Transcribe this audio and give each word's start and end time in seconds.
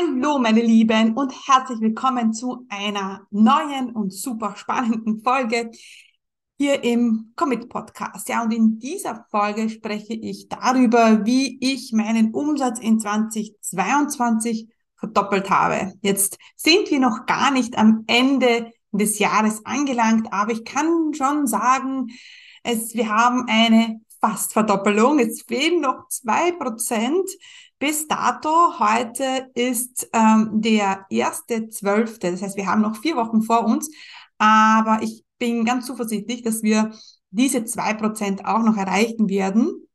Hallo, 0.00 0.38
meine 0.38 0.62
Lieben, 0.62 1.14
und 1.14 1.32
herzlich 1.46 1.80
willkommen 1.80 2.32
zu 2.32 2.64
einer 2.70 3.26
neuen 3.30 3.90
und 3.90 4.14
super 4.14 4.54
spannenden 4.56 5.22
Folge 5.22 5.70
hier 6.56 6.82
im 6.84 7.32
Commit 7.36 7.68
Podcast. 7.68 8.28
Ja, 8.28 8.42
und 8.42 8.52
in 8.52 8.78
dieser 8.78 9.26
Folge 9.30 9.68
spreche 9.68 10.14
ich 10.14 10.48
darüber, 10.48 11.26
wie 11.26 11.58
ich 11.60 11.92
meinen 11.92 12.32
Umsatz 12.32 12.78
in 12.78 12.98
2022 12.98 14.68
verdoppelt 14.96 15.50
habe. 15.50 15.92
Jetzt 16.00 16.38
sind 16.56 16.90
wir 16.90 17.00
noch 17.00 17.26
gar 17.26 17.50
nicht 17.50 17.76
am 17.76 18.04
Ende 18.06 18.72
des 18.92 19.18
Jahres 19.18 19.66
angelangt, 19.66 20.32
aber 20.32 20.52
ich 20.52 20.64
kann 20.64 21.12
schon 21.12 21.46
sagen, 21.46 22.06
es, 22.62 22.94
wir 22.94 23.10
haben 23.10 23.44
eine 23.48 24.00
fast 24.20 24.54
Verdoppelung. 24.54 25.18
Es 25.18 25.42
fehlen 25.42 25.80
noch 25.80 26.08
zwei 26.08 26.52
Prozent 26.52 27.28
bis 27.80 28.06
dato. 28.06 28.78
Heute 28.78 29.50
ist 29.54 30.08
ähm, 30.12 30.50
der 30.52 31.06
erste 31.10 31.68
Zwölfte. 31.70 32.30
Das 32.30 32.42
heißt, 32.42 32.56
wir 32.56 32.66
haben 32.66 32.82
noch 32.82 32.96
vier 32.96 33.16
Wochen 33.16 33.42
vor 33.42 33.64
uns. 33.64 33.90
Aber 34.38 35.00
ich 35.02 35.24
bin 35.38 35.64
ganz 35.64 35.86
zuversichtlich, 35.86 36.42
dass 36.42 36.62
wir 36.62 36.92
diese 37.30 37.64
zwei 37.64 37.94
Prozent 37.94 38.44
auch 38.44 38.62
noch 38.62 38.76
erreichen 38.76 39.28
werden. 39.28 39.88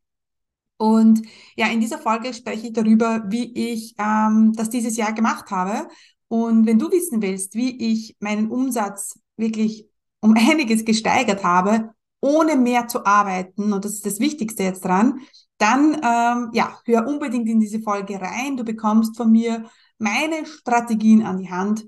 Und 0.78 1.22
ja, 1.56 1.68
in 1.68 1.80
dieser 1.80 2.00
Folge 2.00 2.34
spreche 2.34 2.68
ich 2.68 2.74
darüber, 2.74 3.24
wie 3.30 3.54
ich 3.54 3.96
ähm, 4.00 4.52
das 4.54 4.70
dieses 4.70 4.98
Jahr 4.98 5.14
gemacht 5.14 5.52
habe. 5.52 5.88
Und 6.28 6.66
wenn 6.66 6.80
du 6.80 6.92
wissen 6.92 7.22
willst, 7.22 7.54
wie 7.54 7.94
ich 7.94 8.16
meinen 8.20 8.50
Umsatz 8.50 9.20
wirklich 9.38 9.88
um 10.22 10.34
einiges 10.36 10.86
gesteigert 10.86 11.44
habe, 11.44 11.92
ohne 12.20 12.56
mehr 12.56 12.88
zu 12.88 13.06
arbeiten, 13.06 13.72
und 13.74 13.86
das 13.86 13.94
ist 13.94 14.06
das 14.08 14.20
Wichtigste 14.20 14.64
jetzt 14.64 14.84
dran, 14.84 15.20
dann 15.58 15.94
ähm, 15.96 16.50
ja, 16.54 16.80
hör 16.86 17.08
unbedingt 17.08 17.48
in 17.48 17.60
diese 17.60 17.80
Folge 17.80 18.20
rein. 18.22 18.58
Du 18.58 18.64
bekommst 18.64 19.16
von 19.18 19.32
mir 19.32 19.70
meine 19.98 20.46
Strategien 20.46 21.26
an 21.26 21.38
die 21.38 21.50
Hand 21.50 21.86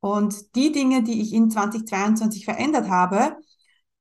und 0.00 0.54
die 0.54 0.72
Dinge, 0.72 1.02
die 1.02 1.20
ich 1.20 1.32
in 1.32 1.50
2022 1.50 2.44
verändert 2.44 2.88
habe, 2.88 3.36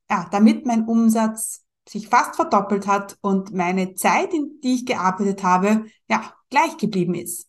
ja, 0.09 0.27
damit 0.31 0.65
mein 0.65 0.85
Umsatz 0.85 1.65
sich 1.87 2.07
fast 2.07 2.35
verdoppelt 2.35 2.87
hat 2.87 3.17
und 3.21 3.53
meine 3.53 3.95
Zeit, 3.95 4.33
in 4.33 4.59
die 4.63 4.75
ich 4.75 4.85
gearbeitet 4.85 5.43
habe, 5.43 5.85
ja, 6.07 6.33
gleich 6.49 6.77
geblieben 6.77 7.15
ist. 7.15 7.48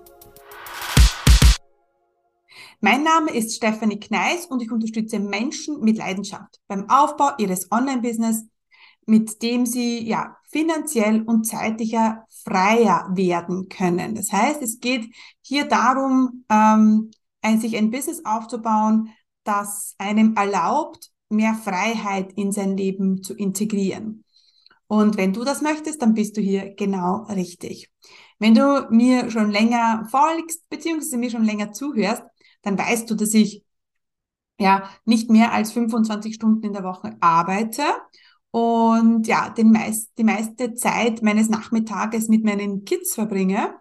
Mein 2.83 3.03
Name 3.03 3.29
ist 3.29 3.55
Stephanie 3.55 3.99
Kneis 3.99 4.47
und 4.47 4.59
ich 4.59 4.71
unterstütze 4.71 5.19
Menschen 5.19 5.81
mit 5.81 5.97
Leidenschaft 5.97 6.59
beim 6.67 6.89
Aufbau 6.89 7.29
ihres 7.37 7.71
Online-Business, 7.71 8.45
mit 9.05 9.43
dem 9.43 9.67
sie 9.67 10.03
ja 10.03 10.35
finanziell 10.49 11.21
und 11.21 11.45
zeitlicher 11.45 12.25
freier 12.43 13.07
werden 13.13 13.69
können. 13.69 14.15
Das 14.15 14.31
heißt, 14.31 14.63
es 14.63 14.79
geht 14.79 15.13
hier 15.43 15.65
darum, 15.65 16.43
ähm, 16.49 17.11
sich 17.59 17.77
ein 17.77 17.91
Business 17.91 18.25
aufzubauen, 18.25 19.09
das 19.43 19.93
einem 19.99 20.35
erlaubt, 20.35 21.11
mehr 21.29 21.53
Freiheit 21.53 22.33
in 22.33 22.51
sein 22.51 22.75
Leben 22.75 23.21
zu 23.21 23.35
integrieren. 23.35 24.23
Und 24.87 25.17
wenn 25.17 25.33
du 25.33 25.43
das 25.43 25.61
möchtest, 25.61 26.01
dann 26.01 26.15
bist 26.15 26.35
du 26.35 26.41
hier 26.41 26.73
genau 26.73 27.25
richtig. 27.25 27.91
Wenn 28.39 28.55
du 28.55 28.87
mir 28.89 29.29
schon 29.29 29.51
länger 29.51 30.07
folgst, 30.09 30.67
beziehungsweise 30.67 31.17
mir 31.17 31.29
schon 31.29 31.45
länger 31.45 31.71
zuhörst, 31.73 32.23
dann 32.61 32.77
weißt 32.77 33.09
du, 33.09 33.15
dass 33.15 33.33
ich 33.33 33.63
ja 34.59 34.89
nicht 35.05 35.29
mehr 35.29 35.53
als 35.53 35.71
25 35.71 36.35
Stunden 36.35 36.63
in 36.63 36.73
der 36.73 36.83
Woche 36.83 37.17
arbeite 37.19 37.83
und 38.51 39.27
ja, 39.27 39.49
den 39.49 39.71
meist, 39.71 40.11
die 40.17 40.23
meiste 40.23 40.73
Zeit 40.73 41.23
meines 41.23 41.49
Nachmittages 41.49 42.27
mit 42.27 42.43
meinen 42.43 42.83
Kids 42.83 43.15
verbringe. 43.15 43.75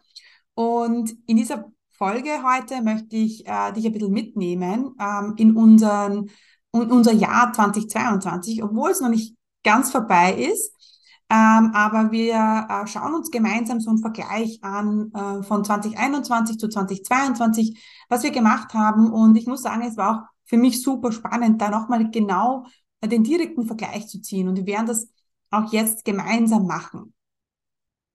Und 0.55 1.17
in 1.27 1.37
dieser 1.37 1.73
Folge 1.91 2.31
heute 2.45 2.83
möchte 2.83 3.17
ich 3.17 3.47
äh, 3.47 3.73
dich 3.73 3.85
ein 3.85 3.93
bisschen 3.93 4.13
mitnehmen 4.13 4.95
ähm, 5.01 5.35
in 5.37 5.57
unseren, 5.57 6.31
in 6.73 6.91
unser 6.91 7.13
Jahr 7.13 7.53
2022, 7.53 8.63
obwohl 8.63 8.91
es 8.91 9.01
noch 9.01 9.09
nicht 9.11 9.37
ganz 9.65 9.91
vorbei 9.91 10.35
ist. 10.35 10.73
Ähm, 11.33 11.71
aber 11.75 12.11
wir 12.11 12.67
äh, 12.69 12.87
schauen 12.89 13.15
uns 13.15 13.31
gemeinsam 13.31 13.79
so 13.81 13.91
einen 13.91 14.01
Vergleich 14.01 14.59
an 14.63 15.13
äh, 15.15 15.45
von 15.45 15.65
2021 15.65 16.59
zu 16.59 16.69
2022, 16.69 17.81
was 18.09 18.25
wir 18.25 18.33
gemacht 18.33 18.75
haben. 18.75 19.13
Und 19.13 19.37
ich 19.37 19.47
muss 19.47 19.63
sagen, 19.63 19.83
es 19.83 19.97
war 19.97 20.11
auch 20.11 20.29
für 20.45 20.57
mich 20.57 20.83
super 20.83 21.13
spannend, 21.13 21.63
da 21.63 21.71
nochmal 21.71 22.11
genau 22.11 22.67
äh, 23.01 23.07
den 23.07 23.23
direkten 23.23 23.65
Vergleich 23.65 24.09
zu 24.09 24.21
ziehen. 24.21 24.49
Und 24.49 24.57
wir 24.57 24.67
werden 24.67 24.87
das 24.87 25.09
auch 25.51 25.73
jetzt 25.73 26.05
gemeinsam 26.05 26.67
machen. 26.67 27.15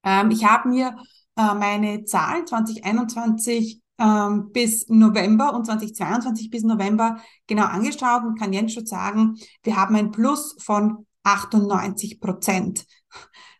Ähm, 0.03 0.29
ich 0.31 0.43
habe 0.43 0.67
mir 0.67 0.97
äh, 1.37 1.53
meine 1.53 2.03
Zahlen 2.03 2.45
2021 2.45 3.81
ähm, 3.97 4.51
bis 4.51 4.89
November 4.89 5.53
und 5.53 5.65
2022 5.65 6.49
bis 6.49 6.63
November 6.63 7.17
genau 7.47 7.63
angeschaut 7.63 8.25
und 8.25 8.37
kann 8.37 8.51
jetzt 8.51 8.73
schon 8.73 8.85
sagen, 8.85 9.37
wir 9.63 9.77
haben 9.77 9.95
ein 9.95 10.11
Plus 10.11 10.57
von 10.59 11.05
98 11.25 12.19
Prozent. 12.21 12.85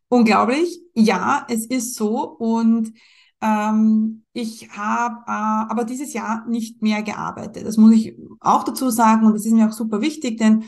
Unglaublich. 0.08 0.80
Ja, 0.94 1.46
es 1.50 1.66
ist 1.66 1.96
so. 1.96 2.22
Und 2.38 2.94
ähm, 3.42 4.24
ich 4.34 4.70
habe 4.72 5.16
äh, 5.28 5.72
aber 5.72 5.84
dieses 5.84 6.14
Jahr 6.14 6.46
nicht 6.48 6.82
mehr 6.82 7.04
gearbeitet. 7.04 7.66
Das 7.66 7.78
muss 7.78 7.94
ich 7.94 8.16
auch 8.40 8.64
dazu 8.64 8.90
sagen. 8.90 9.26
Und 9.26 9.34
das 9.34 9.46
ist 9.46 9.54
mir 9.54 9.68
auch 9.68 9.74
super 9.74 10.02
wichtig, 10.02 10.38
denn 10.38 10.66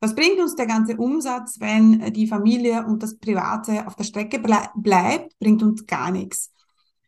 was 0.00 0.14
bringt 0.14 0.38
uns 0.38 0.54
der 0.54 0.66
ganze 0.66 0.96
Umsatz, 0.96 1.56
wenn 1.58 2.12
die 2.12 2.28
Familie 2.28 2.86
und 2.86 3.02
das 3.02 3.18
Private 3.18 3.86
auf 3.86 3.96
der 3.96 4.04
Strecke 4.04 4.38
ble 4.38 4.58
bleibt, 4.76 5.36
bringt 5.40 5.62
uns 5.62 5.86
gar 5.86 6.12
nichts. 6.12 6.52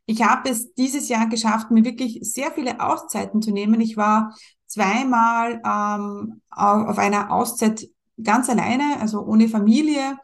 Ich 0.07 0.25
habe 0.25 0.51
es 0.51 0.75
dieses 0.75 1.09
Jahr 1.09 1.29
geschafft, 1.29 1.71
mir 1.71 1.85
wirklich 1.85 2.19
sehr 2.23 2.51
viele 2.51 2.81
Auszeiten 2.81 3.43
zu 3.43 3.53
nehmen. 3.53 3.81
Ich 3.81 3.97
war 3.97 4.35
zweimal 4.67 5.63
ähm, 5.65 6.41
auf 6.51 6.99
einer 6.99 7.31
Auszeit 7.31 7.89
ganz 8.23 8.49
alleine, 8.49 9.01
also 9.01 9.21
ohne 9.23 9.49
Familie. 9.49 10.17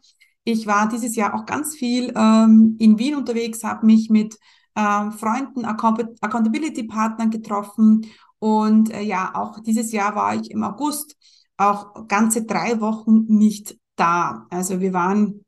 Ich 0.44 0.66
war 0.66 0.88
dieses 0.88 1.16
Jahr 1.16 1.34
auch 1.34 1.46
ganz 1.46 1.74
viel 1.74 2.12
ähm, 2.16 2.76
in 2.78 2.98
Wien 2.98 3.16
unterwegs, 3.16 3.64
habe 3.64 3.86
mich 3.86 4.10
mit 4.10 4.38
äh, 4.74 5.10
Freunden, 5.10 5.64
Accountability-Partnern 5.64 7.30
getroffen 7.30 8.06
und 8.38 8.90
äh, 8.92 9.02
ja, 9.02 9.32
auch 9.34 9.60
dieses 9.60 9.92
Jahr 9.92 10.14
war 10.14 10.34
ich 10.34 10.50
im 10.50 10.62
August 10.62 11.16
auch 11.56 12.06
ganze 12.06 12.44
drei 12.44 12.80
Wochen 12.80 13.24
nicht 13.28 13.78
da. 13.96 14.46
Also 14.50 14.80
wir 14.80 14.92
waren 14.92 15.44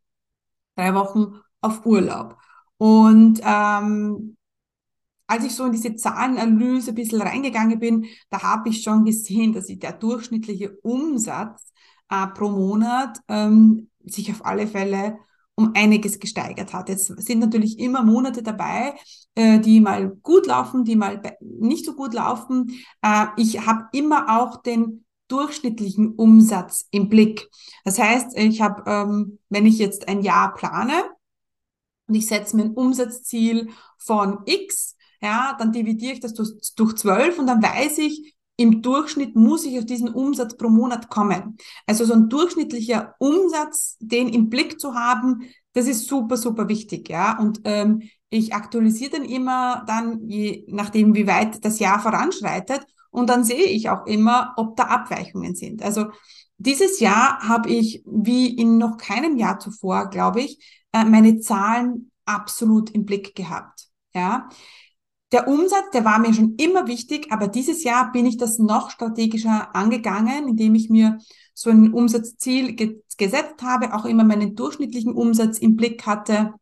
drei 0.74 0.94
Wochen 0.94 1.34
auf 1.60 1.84
Urlaub. 1.84 2.36
Und 2.78 3.40
ähm, 3.44 4.36
als 5.26 5.44
ich 5.44 5.54
so 5.54 5.66
in 5.66 5.72
diese 5.72 5.94
Zahlenanalyse 5.94 6.92
ein 6.92 6.94
bisschen 6.94 7.20
reingegangen 7.20 7.78
bin, 7.78 8.06
da 8.30 8.42
habe 8.42 8.70
ich 8.70 8.82
schon 8.82 9.04
gesehen, 9.04 9.52
dass 9.52 9.66
der 9.66 9.92
durchschnittliche 9.92 10.78
Umsatz 10.82 11.72
äh, 12.10 12.26
pro 12.28 12.48
Monat 12.48 13.18
ähm, 13.28 13.90
sich 14.04 14.30
auf 14.30 14.44
alle 14.44 14.66
Fälle 14.66 15.18
um 15.54 15.72
einiges 15.74 16.20
gesteigert 16.20 16.72
hat. 16.72 16.88
Jetzt 16.88 17.06
sind 17.06 17.40
natürlich 17.40 17.80
immer 17.80 18.04
Monate 18.04 18.44
dabei, 18.44 18.94
äh, 19.34 19.58
die 19.58 19.80
mal 19.80 20.08
gut 20.22 20.46
laufen, 20.46 20.84
die 20.84 20.94
mal 20.94 21.20
nicht 21.40 21.84
so 21.84 21.94
gut 21.94 22.14
laufen. 22.14 22.78
Äh, 23.02 23.26
ich 23.36 23.66
habe 23.66 23.86
immer 23.92 24.38
auch 24.38 24.62
den 24.62 25.04
durchschnittlichen 25.26 26.14
Umsatz 26.14 26.86
im 26.90 27.08
Blick. 27.08 27.48
Das 27.84 27.98
heißt, 27.98 28.36
ich 28.36 28.60
habe, 28.60 28.82
ähm, 28.86 29.38
wenn 29.48 29.66
ich 29.66 29.78
jetzt 29.78 30.08
ein 30.08 30.22
Jahr 30.22 30.54
plane 30.54 31.04
und 32.06 32.14
ich 32.14 32.26
setze 32.26 32.56
mir 32.56 32.64
ein 32.64 32.74
Umsatzziel 32.74 33.70
von 33.98 34.38
X, 34.46 34.96
ja, 35.20 35.56
dann 35.58 35.72
dividiere 35.72 36.14
ich 36.14 36.20
das 36.20 36.34
durch, 36.34 36.94
12 36.96 37.38
und 37.38 37.46
dann 37.46 37.62
weiß 37.62 37.98
ich, 37.98 38.34
im 38.58 38.82
Durchschnitt 38.82 39.36
muss 39.36 39.64
ich 39.64 39.78
auf 39.78 39.86
diesen 39.86 40.08
Umsatz 40.08 40.56
pro 40.56 40.68
Monat 40.68 41.08
kommen. 41.08 41.56
Also 41.86 42.04
so 42.04 42.12
ein 42.12 42.28
durchschnittlicher 42.28 43.14
Umsatz, 43.20 43.96
den 44.00 44.28
im 44.28 44.50
Blick 44.50 44.80
zu 44.80 44.94
haben, 44.94 45.48
das 45.74 45.86
ist 45.86 46.08
super, 46.08 46.36
super 46.36 46.68
wichtig, 46.68 47.08
ja. 47.08 47.38
Und 47.38 47.60
ähm, 47.64 48.02
ich 48.30 48.54
aktualisiere 48.54 49.12
dann 49.12 49.24
immer 49.24 49.84
dann, 49.86 50.28
je 50.28 50.64
nachdem, 50.66 51.14
wie 51.14 51.28
weit 51.28 51.64
das 51.64 51.78
Jahr 51.78 52.00
voranschreitet. 52.00 52.84
Und 53.10 53.30
dann 53.30 53.44
sehe 53.44 53.64
ich 53.64 53.90
auch 53.90 54.06
immer, 54.06 54.54
ob 54.56 54.76
da 54.76 54.84
Abweichungen 54.84 55.54
sind. 55.54 55.82
Also 55.82 56.06
dieses 56.56 56.98
Jahr 56.98 57.38
habe 57.48 57.70
ich, 57.70 58.02
wie 58.06 58.56
in 58.56 58.76
noch 58.76 58.96
keinem 58.96 59.36
Jahr 59.36 59.60
zuvor, 59.60 60.10
glaube 60.10 60.40
ich, 60.40 60.82
äh, 60.92 61.04
meine 61.04 61.38
Zahlen 61.38 62.10
absolut 62.24 62.90
im 62.90 63.04
Blick 63.04 63.36
gehabt. 63.36 63.86
Ja. 64.14 64.48
Der 65.32 65.46
Umsatz, 65.46 65.90
der 65.92 66.04
war 66.04 66.18
mir 66.18 66.32
schon 66.32 66.54
immer 66.56 66.86
wichtig, 66.86 67.30
aber 67.30 67.48
dieses 67.48 67.84
Jahr 67.84 68.12
bin 68.12 68.24
ich 68.26 68.38
das 68.38 68.58
noch 68.58 68.90
strategischer 68.90 69.74
angegangen, 69.74 70.48
indem 70.48 70.74
ich 70.74 70.88
mir 70.88 71.18
so 71.54 71.70
ein 71.70 71.92
Umsatzziel 71.92 72.74
ge 72.74 73.02
gesetzt 73.16 73.62
habe, 73.62 73.94
auch 73.94 74.04
immer 74.04 74.22
meinen 74.22 74.54
durchschnittlichen 74.54 75.12
Umsatz 75.12 75.58
im 75.58 75.74
Blick 75.74 76.06
hatte, 76.06 76.54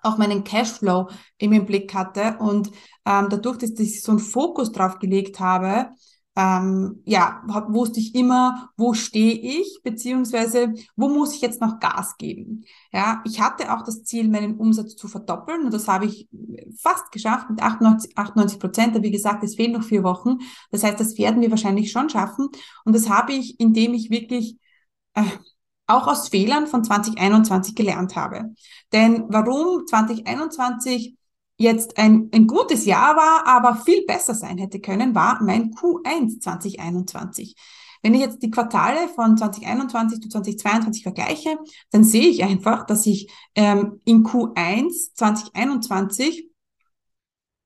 auch 0.00 0.16
meinen 0.16 0.42
Cashflow 0.42 1.10
im 1.36 1.66
Blick 1.66 1.92
hatte 1.92 2.38
und 2.38 2.68
ähm, 3.04 3.26
dadurch, 3.28 3.58
dass 3.58 3.72
ich 3.78 4.02
so 4.02 4.12
einen 4.12 4.18
Fokus 4.18 4.72
drauf 4.72 4.98
gelegt 4.98 5.38
habe, 5.38 5.90
ähm, 6.36 7.02
ja, 7.06 7.42
wusste 7.68 7.98
ich 7.98 8.14
immer, 8.14 8.70
wo 8.76 8.92
stehe 8.92 9.34
ich, 9.34 9.80
beziehungsweise 9.82 10.74
wo 10.94 11.08
muss 11.08 11.34
ich 11.34 11.40
jetzt 11.40 11.62
noch 11.62 11.80
Gas 11.80 12.18
geben. 12.18 12.64
Ja, 12.92 13.22
ich 13.24 13.40
hatte 13.40 13.72
auch 13.74 13.82
das 13.82 14.04
Ziel, 14.04 14.28
meinen 14.28 14.58
Umsatz 14.58 14.96
zu 14.96 15.08
verdoppeln 15.08 15.64
und 15.64 15.72
das 15.72 15.88
habe 15.88 16.04
ich 16.04 16.28
fast 16.78 17.10
geschafft 17.10 17.48
mit 17.48 17.62
98 17.62 18.60
Prozent. 18.60 19.02
Wie 19.02 19.10
gesagt, 19.10 19.42
es 19.44 19.56
fehlen 19.56 19.72
noch 19.72 19.82
vier 19.82 20.02
Wochen. 20.02 20.38
Das 20.70 20.84
heißt, 20.84 21.00
das 21.00 21.16
werden 21.16 21.40
wir 21.40 21.50
wahrscheinlich 21.50 21.90
schon 21.90 22.10
schaffen. 22.10 22.48
Und 22.84 22.94
das 22.94 23.08
habe 23.08 23.32
ich, 23.32 23.58
indem 23.58 23.94
ich 23.94 24.10
wirklich 24.10 24.58
äh, 25.14 25.22
auch 25.86 26.06
aus 26.06 26.28
Fehlern 26.28 26.66
von 26.66 26.84
2021 26.84 27.74
gelernt 27.74 28.14
habe. 28.14 28.54
Denn 28.92 29.24
warum 29.28 29.86
2021 29.86 31.16
jetzt 31.58 31.98
ein, 31.98 32.30
ein 32.32 32.46
gutes 32.46 32.84
Jahr 32.84 33.16
war, 33.16 33.46
aber 33.46 33.76
viel 33.76 34.04
besser 34.06 34.34
sein 34.34 34.58
hätte 34.58 34.80
können, 34.80 35.14
war 35.14 35.42
mein 35.42 35.72
Q1 35.72 36.40
2021. 36.40 37.56
Wenn 38.02 38.14
ich 38.14 38.20
jetzt 38.20 38.42
die 38.42 38.50
Quartale 38.50 39.08
von 39.08 39.36
2021 39.36 40.20
zu 40.20 40.28
2022 40.28 41.02
vergleiche, 41.02 41.58
dann 41.90 42.04
sehe 42.04 42.28
ich 42.28 42.44
einfach, 42.44 42.86
dass 42.86 43.06
ich 43.06 43.30
ähm, 43.54 44.00
in 44.04 44.22
Q1 44.24 45.14
2021 45.14 46.50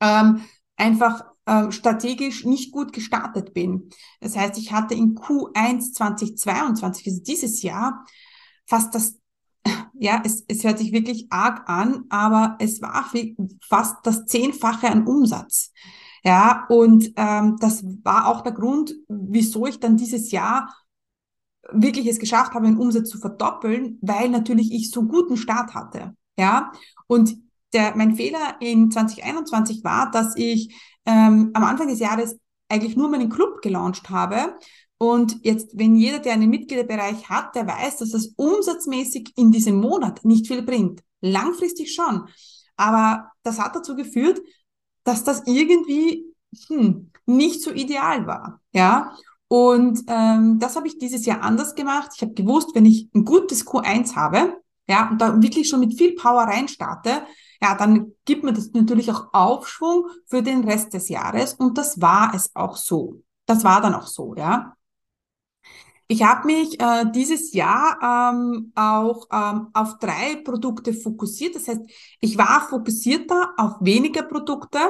ähm, 0.00 0.42
einfach 0.76 1.24
äh, 1.44 1.70
strategisch 1.72 2.44
nicht 2.44 2.72
gut 2.72 2.92
gestartet 2.92 3.52
bin. 3.52 3.90
Das 4.20 4.36
heißt, 4.36 4.56
ich 4.56 4.72
hatte 4.72 4.94
in 4.94 5.14
Q1 5.14 5.92
2022, 5.92 7.06
also 7.06 7.22
dieses 7.22 7.62
Jahr, 7.62 8.06
fast 8.66 8.94
das 8.94 9.19
ja, 9.94 10.22
es, 10.24 10.44
es 10.48 10.64
hört 10.64 10.78
sich 10.78 10.92
wirklich 10.92 11.26
arg 11.30 11.68
an, 11.68 12.04
aber 12.08 12.56
es 12.58 12.80
war 12.80 13.10
fast 13.68 13.96
das 14.04 14.26
Zehnfache 14.26 14.88
an 14.88 15.06
Umsatz. 15.06 15.72
Ja, 16.24 16.66
und 16.68 17.12
ähm, 17.16 17.56
das 17.60 17.82
war 18.04 18.26
auch 18.28 18.42
der 18.42 18.52
Grund, 18.52 18.94
wieso 19.08 19.66
ich 19.66 19.80
dann 19.80 19.96
dieses 19.96 20.30
Jahr 20.30 20.74
wirklich 21.72 22.06
es 22.06 22.18
geschafft 22.18 22.54
habe, 22.54 22.66
den 22.66 22.78
Umsatz 22.78 23.08
zu 23.08 23.18
verdoppeln, 23.18 23.98
weil 24.02 24.28
natürlich 24.28 24.72
ich 24.72 24.90
so 24.90 25.00
einen 25.00 25.08
guten 25.08 25.36
Start 25.36 25.74
hatte. 25.74 26.14
Ja, 26.38 26.72
und 27.06 27.36
der, 27.72 27.96
mein 27.96 28.16
Fehler 28.16 28.56
in 28.60 28.90
2021 28.90 29.84
war, 29.84 30.10
dass 30.10 30.34
ich 30.36 30.74
ähm, 31.06 31.50
am 31.54 31.64
Anfang 31.64 31.88
des 31.88 32.00
Jahres 32.00 32.38
eigentlich 32.68 32.96
nur 32.96 33.08
meinen 33.08 33.30
Club 33.30 33.62
gelauncht 33.62 34.10
habe 34.10 34.54
und 35.02 35.38
jetzt, 35.44 35.78
wenn 35.78 35.96
jeder, 35.96 36.18
der 36.18 36.34
einen 36.34 36.50
Mitgliederbereich 36.50 37.30
hat, 37.30 37.54
der 37.54 37.66
weiß, 37.66 37.96
dass 37.96 38.10
das 38.10 38.34
umsatzmäßig 38.36 39.32
in 39.34 39.50
diesem 39.50 39.80
Monat 39.80 40.26
nicht 40.26 40.46
viel 40.46 40.60
bringt. 40.60 41.00
Langfristig 41.22 41.94
schon. 41.94 42.28
Aber 42.76 43.30
das 43.42 43.58
hat 43.58 43.74
dazu 43.74 43.96
geführt, 43.96 44.42
dass 45.02 45.24
das 45.24 45.44
irgendwie 45.46 46.26
hm, 46.66 47.10
nicht 47.24 47.62
so 47.62 47.70
ideal 47.70 48.26
war. 48.26 48.60
Ja. 48.72 49.16
Und 49.48 50.02
ähm, 50.06 50.58
das 50.58 50.76
habe 50.76 50.86
ich 50.86 50.98
dieses 50.98 51.24
Jahr 51.24 51.40
anders 51.40 51.74
gemacht. 51.74 52.10
Ich 52.14 52.20
habe 52.20 52.34
gewusst, 52.34 52.74
wenn 52.74 52.84
ich 52.84 53.08
ein 53.14 53.24
gutes 53.24 53.66
Q1 53.66 54.16
habe, 54.16 54.58
ja, 54.86 55.08
und 55.08 55.18
da 55.18 55.40
wirklich 55.40 55.66
schon 55.66 55.80
mit 55.80 55.96
viel 55.96 56.14
Power 56.14 56.42
reinstarte, 56.42 57.22
ja, 57.62 57.74
dann 57.74 58.12
gibt 58.26 58.44
mir 58.44 58.52
das 58.52 58.70
natürlich 58.72 59.10
auch 59.10 59.32
Aufschwung 59.32 60.10
für 60.26 60.42
den 60.42 60.62
Rest 60.62 60.92
des 60.92 61.08
Jahres. 61.08 61.54
Und 61.54 61.78
das 61.78 62.02
war 62.02 62.34
es 62.34 62.54
auch 62.54 62.76
so. 62.76 63.22
Das 63.46 63.64
war 63.64 63.80
dann 63.80 63.94
auch 63.94 64.06
so, 64.06 64.34
ja. 64.34 64.74
Ich 66.10 66.24
habe 66.24 66.46
mich 66.46 66.80
äh, 66.80 67.04
dieses 67.14 67.52
Jahr 67.52 68.32
ähm, 68.32 68.72
auch 68.74 69.28
ähm, 69.32 69.68
auf 69.74 70.00
drei 70.00 70.42
Produkte 70.42 70.92
fokussiert. 70.92 71.54
Das 71.54 71.68
heißt, 71.68 71.82
ich 72.18 72.36
war 72.36 72.66
fokussierter 72.68 73.50
auf 73.56 73.74
weniger 73.80 74.24
Produkte 74.24 74.80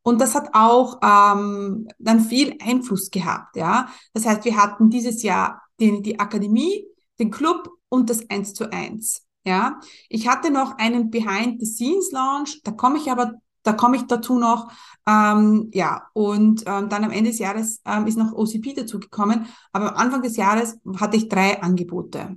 und 0.00 0.22
das 0.22 0.34
hat 0.34 0.48
auch 0.54 0.98
ähm, 1.02 1.86
dann 1.98 2.20
viel 2.20 2.56
Einfluss 2.62 3.10
gehabt. 3.10 3.56
Ja, 3.56 3.90
das 4.14 4.24
heißt, 4.24 4.46
wir 4.46 4.56
hatten 4.56 4.88
dieses 4.88 5.22
Jahr 5.22 5.60
die, 5.78 6.00
die 6.00 6.18
Akademie, 6.18 6.86
den 7.18 7.30
Club 7.30 7.68
und 7.90 8.08
das 8.08 8.30
Eins 8.30 8.54
zu 8.54 8.72
eins. 8.72 9.26
Ja, 9.44 9.80
ich 10.08 10.28
hatte 10.28 10.50
noch 10.50 10.78
einen 10.78 11.10
Behind 11.10 11.60
the 11.60 11.66
Scenes 11.66 12.10
Launch. 12.10 12.62
Da 12.64 12.70
komme 12.70 12.96
ich 12.96 13.10
aber 13.10 13.34
da 13.62 13.72
komme 13.72 13.96
ich 13.96 14.06
dazu 14.06 14.38
noch. 14.38 14.70
Ähm, 15.06 15.70
ja, 15.72 16.08
und 16.12 16.62
ähm, 16.66 16.88
dann 16.88 17.04
am 17.04 17.10
Ende 17.10 17.30
des 17.30 17.38
Jahres 17.38 17.80
ähm, 17.84 18.06
ist 18.06 18.18
noch 18.18 18.32
OCP 18.32 18.74
dazugekommen. 18.74 19.46
Aber 19.72 19.90
am 19.90 19.96
Anfang 19.96 20.22
des 20.22 20.36
Jahres 20.36 20.78
hatte 20.98 21.16
ich 21.16 21.28
drei 21.28 21.62
Angebote. 21.62 22.36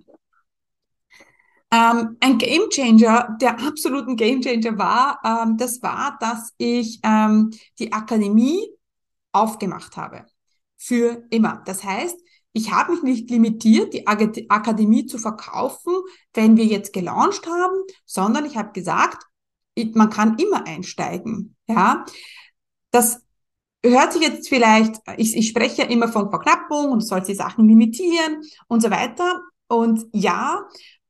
Ähm, 1.71 2.17
ein 2.19 2.37
Gamechanger, 2.37 3.35
der 3.41 3.59
absoluten 3.59 4.15
Gamechanger 4.15 4.77
war, 4.77 5.19
ähm, 5.23 5.57
das 5.57 5.81
war, 5.81 6.17
dass 6.19 6.53
ich 6.57 6.99
ähm, 7.03 7.49
die 7.79 7.91
Akademie 7.91 8.69
aufgemacht 9.31 9.97
habe. 9.97 10.25
Für 10.77 11.23
immer. 11.31 11.63
Das 11.65 11.83
heißt, 11.83 12.17
ich 12.51 12.71
habe 12.71 12.91
mich 12.91 13.01
nicht 13.01 13.29
limitiert, 13.31 13.93
die 13.93 14.05
Akademie 14.05 15.07
zu 15.07 15.17
verkaufen, 15.17 15.95
wenn 16.35 16.57
wir 16.57 16.65
jetzt 16.65 16.93
gelauncht 16.93 17.47
haben, 17.47 17.75
sondern 18.05 18.45
ich 18.45 18.55
habe 18.55 18.71
gesagt, 18.73 19.25
man 19.93 20.09
kann 20.09 20.37
immer 20.37 20.65
einsteigen. 20.67 21.55
Ja, 21.67 22.05
das 22.91 23.21
hört 23.83 24.13
sich 24.13 24.21
jetzt 24.21 24.49
vielleicht, 24.49 24.95
ich, 25.17 25.35
ich 25.35 25.49
spreche 25.49 25.83
ja 25.83 25.87
immer 25.89 26.07
von 26.07 26.29
Verknappung 26.29 26.91
und 26.91 27.01
soll 27.01 27.21
die 27.21 27.35
Sachen 27.35 27.67
limitieren 27.67 28.41
und 28.67 28.81
so 28.81 28.89
weiter. 28.89 29.41
Und 29.67 30.05
ja, 30.13 30.61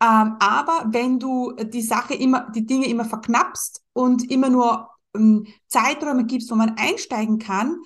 ähm, 0.01 0.35
aber 0.39 0.85
wenn 0.89 1.19
du 1.19 1.53
die 1.53 1.81
Sache 1.81 2.13
immer, 2.13 2.49
die 2.51 2.65
Dinge 2.65 2.87
immer 2.87 3.05
verknappst 3.05 3.83
und 3.93 4.29
immer 4.31 4.49
nur 4.49 4.89
ähm, 5.15 5.47
Zeiträume 5.67 6.25
gibst, 6.25 6.49
wo 6.51 6.55
man 6.55 6.75
einsteigen 6.77 7.39
kann 7.39 7.77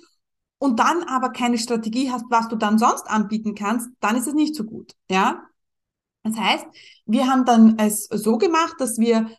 und 0.60 0.80
dann 0.80 1.04
aber 1.04 1.30
keine 1.30 1.58
Strategie 1.58 2.12
hast, 2.12 2.26
was 2.30 2.48
du 2.48 2.56
dann 2.56 2.80
sonst 2.80 3.08
anbieten 3.08 3.56
kannst, 3.56 3.90
dann 4.00 4.16
ist 4.16 4.28
es 4.28 4.34
nicht 4.34 4.56
so 4.56 4.64
gut. 4.64 4.94
Ja, 5.10 5.44
das 6.24 6.38
heißt, 6.38 6.66
wir 7.06 7.28
haben 7.28 7.46
dann 7.46 7.78
es 7.78 8.06
so 8.06 8.38
gemacht, 8.38 8.76
dass 8.80 8.98
wir 9.00 9.30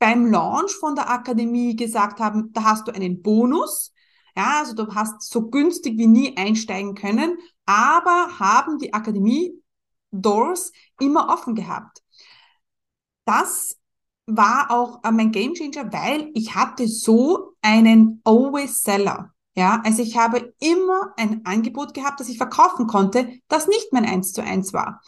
beim 0.00 0.26
Launch 0.26 0.72
von 0.72 0.96
der 0.96 1.08
Akademie 1.10 1.76
gesagt 1.76 2.18
haben, 2.18 2.52
da 2.52 2.64
hast 2.64 2.88
du 2.88 2.92
einen 2.92 3.22
Bonus. 3.22 3.92
Ja, 4.36 4.60
also 4.60 4.74
du 4.74 4.94
hast 4.94 5.22
so 5.22 5.50
günstig 5.50 5.98
wie 5.98 6.06
nie 6.06 6.36
einsteigen 6.36 6.94
können, 6.94 7.38
aber 7.66 8.38
haben 8.40 8.78
die 8.78 8.92
Akademie 8.94 9.52
Doors 10.10 10.72
immer 10.98 11.28
offen 11.28 11.54
gehabt. 11.54 12.02
Das 13.24 13.76
war 14.26 14.70
auch 14.70 15.04
äh, 15.04 15.10
mein 15.12 15.32
Gamechanger, 15.32 15.92
weil 15.92 16.30
ich 16.34 16.54
hatte 16.54 16.88
so 16.88 17.54
einen 17.62 18.20
Always 18.24 18.82
Seller. 18.82 19.32
Ja, 19.54 19.82
also 19.84 20.02
ich 20.02 20.16
habe 20.16 20.54
immer 20.60 21.12
ein 21.16 21.44
Angebot 21.44 21.92
gehabt, 21.92 22.20
das 22.20 22.28
ich 22.28 22.38
verkaufen 22.38 22.86
konnte, 22.86 23.40
das 23.48 23.66
nicht 23.66 23.92
mein 23.92 24.06
Eins 24.06 24.32
zu 24.32 24.42
eins 24.42 24.72
war. 24.72 25.02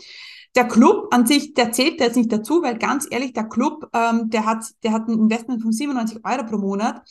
Der 0.54 0.68
Club 0.68 1.08
an 1.12 1.26
sich, 1.26 1.54
der 1.54 1.72
zählt 1.72 2.00
jetzt 2.00 2.16
nicht 2.16 2.30
dazu, 2.30 2.62
weil 2.62 2.78
ganz 2.78 3.06
ehrlich, 3.10 3.32
der 3.32 3.44
Club, 3.44 3.88
ähm, 3.94 4.28
der 4.28 4.44
hat, 4.44 4.64
der 4.82 4.92
hat 4.92 5.08
ein 5.08 5.18
Investment 5.18 5.62
von 5.62 5.72
97 5.72 6.18
Euro 6.24 6.44
pro 6.44 6.58
Monat. 6.58 7.02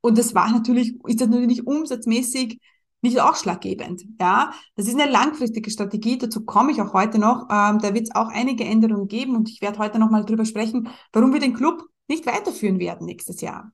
Und 0.00 0.16
das 0.16 0.34
war 0.34 0.50
natürlich, 0.50 0.94
ist 1.06 1.20
das 1.20 1.28
natürlich 1.28 1.66
umsatzmäßig 1.66 2.60
nicht 3.00 3.20
ausschlaggebend. 3.20 4.04
Ja, 4.20 4.52
das 4.74 4.88
ist 4.88 4.98
eine 4.98 5.10
langfristige 5.10 5.70
Strategie. 5.70 6.18
Dazu 6.18 6.44
komme 6.44 6.72
ich 6.72 6.80
auch 6.80 6.92
heute 6.94 7.18
noch. 7.18 7.48
Ähm, 7.50 7.78
da 7.78 7.94
wird 7.94 8.08
es 8.08 8.14
auch 8.14 8.28
einige 8.28 8.64
Änderungen 8.64 9.08
geben 9.08 9.36
und 9.36 9.48
ich 9.48 9.60
werde 9.60 9.78
heute 9.78 9.98
noch 9.98 10.10
mal 10.10 10.24
drüber 10.24 10.44
sprechen, 10.44 10.88
warum 11.12 11.32
wir 11.32 11.40
den 11.40 11.54
Club 11.54 11.84
nicht 12.08 12.26
weiterführen 12.26 12.78
werden 12.78 13.06
nächstes 13.06 13.40
Jahr. 13.40 13.70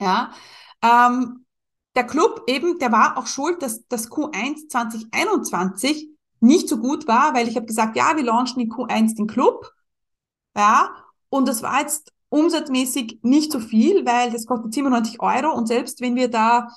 Ja, 0.00 0.32
ähm, 0.82 1.44
der 1.96 2.04
Club 2.04 2.44
eben, 2.46 2.78
der 2.78 2.92
war 2.92 3.16
auch 3.16 3.26
schuld, 3.26 3.62
dass 3.62 3.86
das 3.88 4.10
Q1 4.10 4.68
2021 4.68 6.10
nicht 6.40 6.68
so 6.68 6.78
gut 6.78 7.06
war, 7.08 7.34
weil 7.34 7.48
ich 7.48 7.56
habe 7.56 7.66
gesagt, 7.66 7.96
ja, 7.96 8.16
wir 8.16 8.24
launchen 8.24 8.60
in 8.60 8.70
Q1 8.70 9.16
den 9.16 9.26
Club. 9.26 9.72
Ja, 10.56 10.90
und 11.28 11.48
das 11.48 11.62
war 11.62 11.80
jetzt 11.80 12.12
umsatzmäßig 12.30 13.20
nicht 13.22 13.52
so 13.52 13.60
viel, 13.60 14.04
weil 14.04 14.30
das 14.30 14.46
kostet 14.46 14.74
97 14.74 15.20
Euro 15.20 15.52
und 15.52 15.66
selbst 15.66 16.00
wenn 16.00 16.14
wir 16.16 16.28
da, 16.28 16.68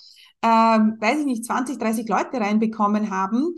ähm, 0.42 0.98
weiß 1.00 1.20
ich 1.20 1.26
nicht, 1.26 1.46
20, 1.46 1.78
30 1.78 2.08
Leute 2.08 2.40
reinbekommen 2.40 3.10
haben, 3.12 3.56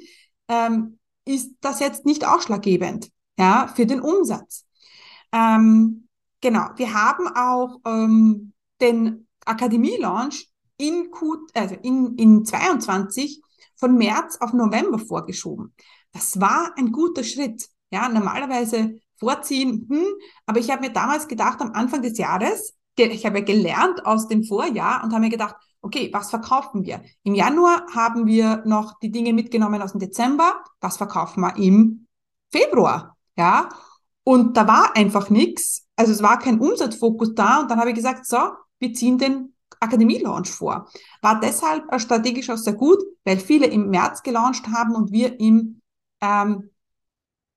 ähm, 0.47 0.99
ist 1.25 1.51
das 1.61 1.79
jetzt 1.79 2.05
nicht 2.05 2.25
ausschlaggebend, 2.27 3.09
ja, 3.37 3.67
für 3.75 3.85
den 3.85 4.01
Umsatz. 4.01 4.65
Ähm, 5.31 6.07
genau, 6.41 6.69
wir 6.75 6.93
haben 6.93 7.27
auch 7.27 7.79
ähm, 7.85 8.53
den 8.81 9.27
Akademie-Launch 9.45 10.49
in 10.77 11.11
Q, 11.11 11.47
also 11.53 11.75
in, 11.81 12.15
in 12.17 12.45
22 12.45 13.42
von 13.83 13.97
März 13.97 14.37
auf 14.39 14.53
November 14.53 14.97
vorgeschoben. 14.97 15.73
Das 16.13 16.39
war 16.39 16.71
ein 16.77 16.93
guter 16.93 17.21
Schritt. 17.21 17.67
Ja, 17.91 18.07
normalerweise 18.07 18.95
vorziehen, 19.19 19.87
hm, 19.89 20.05
aber 20.45 20.59
ich 20.61 20.71
habe 20.71 20.87
mir 20.87 20.93
damals 20.93 21.27
gedacht, 21.27 21.59
am 21.59 21.73
Anfang 21.73 22.01
des 22.01 22.17
Jahres, 22.17 22.75
ich 22.97 23.25
habe 23.25 23.39
ja 23.39 23.43
gelernt 23.43 24.05
aus 24.05 24.29
dem 24.29 24.45
Vorjahr 24.45 25.03
und 25.03 25.11
habe 25.11 25.25
mir 25.25 25.29
gedacht, 25.29 25.55
okay, 25.81 26.09
was 26.13 26.29
verkaufen 26.29 26.85
wir? 26.85 27.03
Im 27.23 27.35
Januar 27.35 27.85
haben 27.93 28.25
wir 28.25 28.63
noch 28.65 28.99
die 28.99 29.11
Dinge 29.11 29.33
mitgenommen 29.33 29.81
aus 29.81 29.91
dem 29.91 29.99
Dezember. 29.99 30.63
Was 30.79 30.95
verkaufen 30.95 31.41
wir 31.41 31.57
im 31.57 32.07
Februar? 32.53 33.17
Ja. 33.35 33.67
Und 34.23 34.55
da 34.55 34.65
war 34.65 34.95
einfach 34.95 35.29
nichts. 35.29 35.85
Also 35.97 36.13
es 36.13 36.23
war 36.23 36.39
kein 36.39 36.61
Umsatzfokus 36.61 37.35
da. 37.35 37.59
Und 37.59 37.69
dann 37.69 37.79
habe 37.79 37.89
ich 37.89 37.95
gesagt, 37.97 38.25
so, 38.25 38.37
wir 38.79 38.93
ziehen 38.93 39.17
den 39.17 39.52
Akademie-Launch 39.83 40.49
vor. 40.49 40.87
War 41.21 41.39
deshalb 41.39 41.83
strategisch 41.99 42.49
auch 42.49 42.57
sehr 42.57 42.73
gut, 42.73 42.99
weil 43.23 43.37
viele 43.37 43.67
im 43.67 43.89
März 43.89 44.23
gelauncht 44.23 44.67
haben 44.67 44.95
und 44.95 45.11
wir 45.11 45.39
im, 45.39 45.81
ähm, 46.21 46.69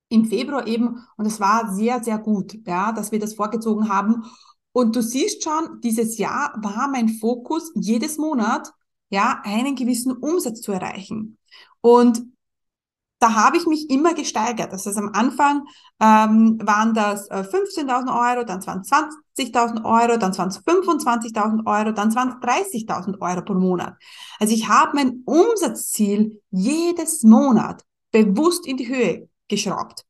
im 0.09 0.25
Februar 0.27 0.67
eben. 0.67 1.05
Und 1.17 1.27
es 1.27 1.41
war 1.41 1.75
sehr, 1.75 2.03
sehr 2.03 2.19
gut, 2.19 2.59
ja, 2.67 2.93
dass 2.93 3.13
wir 3.13 3.19
das 3.19 3.35
vorgezogen 3.35 3.89
haben. 3.89 4.25
Und 4.73 4.95
du 4.95 5.03
siehst 5.03 5.43
schon, 5.43 5.81
dieses 5.81 6.19
Jahr 6.19 6.55
war 6.63 6.89
mein 6.89 7.09
Fokus, 7.09 7.73
jedes 7.75 8.19
Monat, 8.19 8.71
ja, 9.09 9.41
einen 9.45 9.75
gewissen 9.75 10.13
Umsatz 10.13 10.61
zu 10.61 10.73
erreichen. 10.73 11.39
Und 11.81 12.23
da 13.19 13.35
habe 13.35 13.57
ich 13.57 13.67
mich 13.67 13.89
immer 13.91 14.15
gesteigert. 14.15 14.73
Das 14.73 14.87
heißt, 14.87 14.99
am 14.99 15.11
Anfang 15.15 15.67
ähm, 16.01 16.59
waren 16.63 16.93
das 16.93 17.29
äh, 17.29 17.45
15.000 17.45 18.09
Euro, 18.09 18.45
dann 18.45 18.61
20.000 18.61 19.85
Euro, 19.85 20.19
dann 20.19 20.33
25.000 20.33 21.67
Euro, 21.67 21.93
dann 21.93 22.11
30.000 22.11 23.21
Euro 23.21 23.43
pro 23.43 23.55
Monat. 23.55 23.97
Also 24.39 24.55
ich 24.55 24.69
habe 24.69 24.93
mein 24.95 25.23
Umsatzziel 25.25 26.43
jedes 26.51 27.23
Monat 27.23 27.85
bewusst 28.13 28.67
in 28.67 28.77
die 28.77 28.89
Höhe 28.89 29.29
geschraubt. 29.49 30.05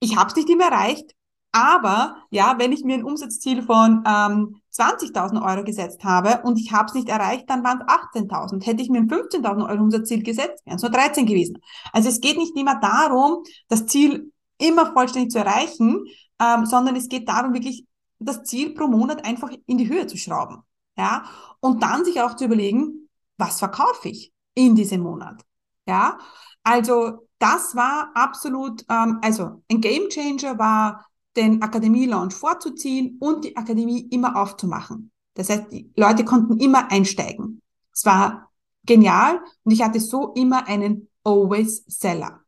Ich 0.00 0.16
habe 0.16 0.28
es 0.28 0.36
nicht 0.36 0.50
immer 0.50 0.64
erreicht, 0.64 1.14
aber 1.52 2.16
ja, 2.30 2.56
wenn 2.58 2.72
ich 2.72 2.84
mir 2.84 2.94
ein 2.94 3.04
Umsatzziel 3.04 3.62
von 3.62 4.02
ähm, 4.06 4.61
20.000 4.72 5.42
Euro 5.44 5.64
gesetzt 5.64 6.02
habe 6.04 6.40
und 6.44 6.58
ich 6.58 6.72
habe 6.72 6.86
es 6.86 6.94
nicht 6.94 7.08
erreicht, 7.08 7.48
dann 7.48 7.62
waren 7.62 7.82
es 7.82 8.22
18.000. 8.22 8.64
Hätte 8.64 8.82
ich 8.82 8.88
mir 8.88 8.98
ein 8.98 9.08
15.000 9.08 9.68
Euro 9.68 9.82
Umsatzziel 9.82 10.22
gesetzt, 10.22 10.64
wären 10.64 10.76
es 10.76 10.82
nur 10.82 10.90
13 10.90 11.26
gewesen. 11.26 11.58
Also 11.92 12.08
es 12.08 12.20
geht 12.20 12.38
nicht 12.38 12.56
immer 12.56 12.80
darum, 12.80 13.44
das 13.68 13.86
Ziel 13.86 14.32
immer 14.58 14.92
vollständig 14.92 15.30
zu 15.30 15.38
erreichen, 15.38 16.06
ähm, 16.40 16.66
sondern 16.66 16.96
es 16.96 17.08
geht 17.08 17.28
darum, 17.28 17.52
wirklich 17.52 17.84
das 18.18 18.44
Ziel 18.44 18.74
pro 18.74 18.86
Monat 18.86 19.24
einfach 19.24 19.50
in 19.66 19.78
die 19.78 19.88
Höhe 19.88 20.06
zu 20.06 20.16
schrauben. 20.16 20.62
Ja, 20.96 21.24
und 21.60 21.82
dann 21.82 22.04
sich 22.04 22.20
auch 22.20 22.36
zu 22.36 22.44
überlegen, 22.44 23.08
was 23.38 23.58
verkaufe 23.58 24.08
ich 24.08 24.32
in 24.54 24.74
diesem 24.74 25.00
Monat. 25.00 25.42
Ja, 25.86 26.18
also 26.62 27.28
das 27.38 27.74
war 27.74 28.10
absolut, 28.14 28.84
ähm, 28.88 29.18
also 29.22 29.62
ein 29.70 29.80
Game 29.80 30.08
Changer 30.08 30.58
war 30.58 31.06
den 31.36 31.62
Akademie-Launch 31.62 32.34
vorzuziehen 32.34 33.16
und 33.20 33.44
die 33.44 33.56
Akademie 33.56 34.08
immer 34.10 34.36
aufzumachen. 34.36 35.10
Das 35.34 35.48
heißt, 35.48 35.72
die 35.72 35.90
Leute 35.96 36.24
konnten 36.24 36.58
immer 36.58 36.90
einsteigen. 36.90 37.62
Es 37.92 38.04
war 38.04 38.50
genial 38.84 39.40
und 39.64 39.72
ich 39.72 39.82
hatte 39.82 40.00
so 40.00 40.32
immer 40.34 40.66
einen 40.66 41.08
Always 41.24 41.84
Seller. 41.86 42.40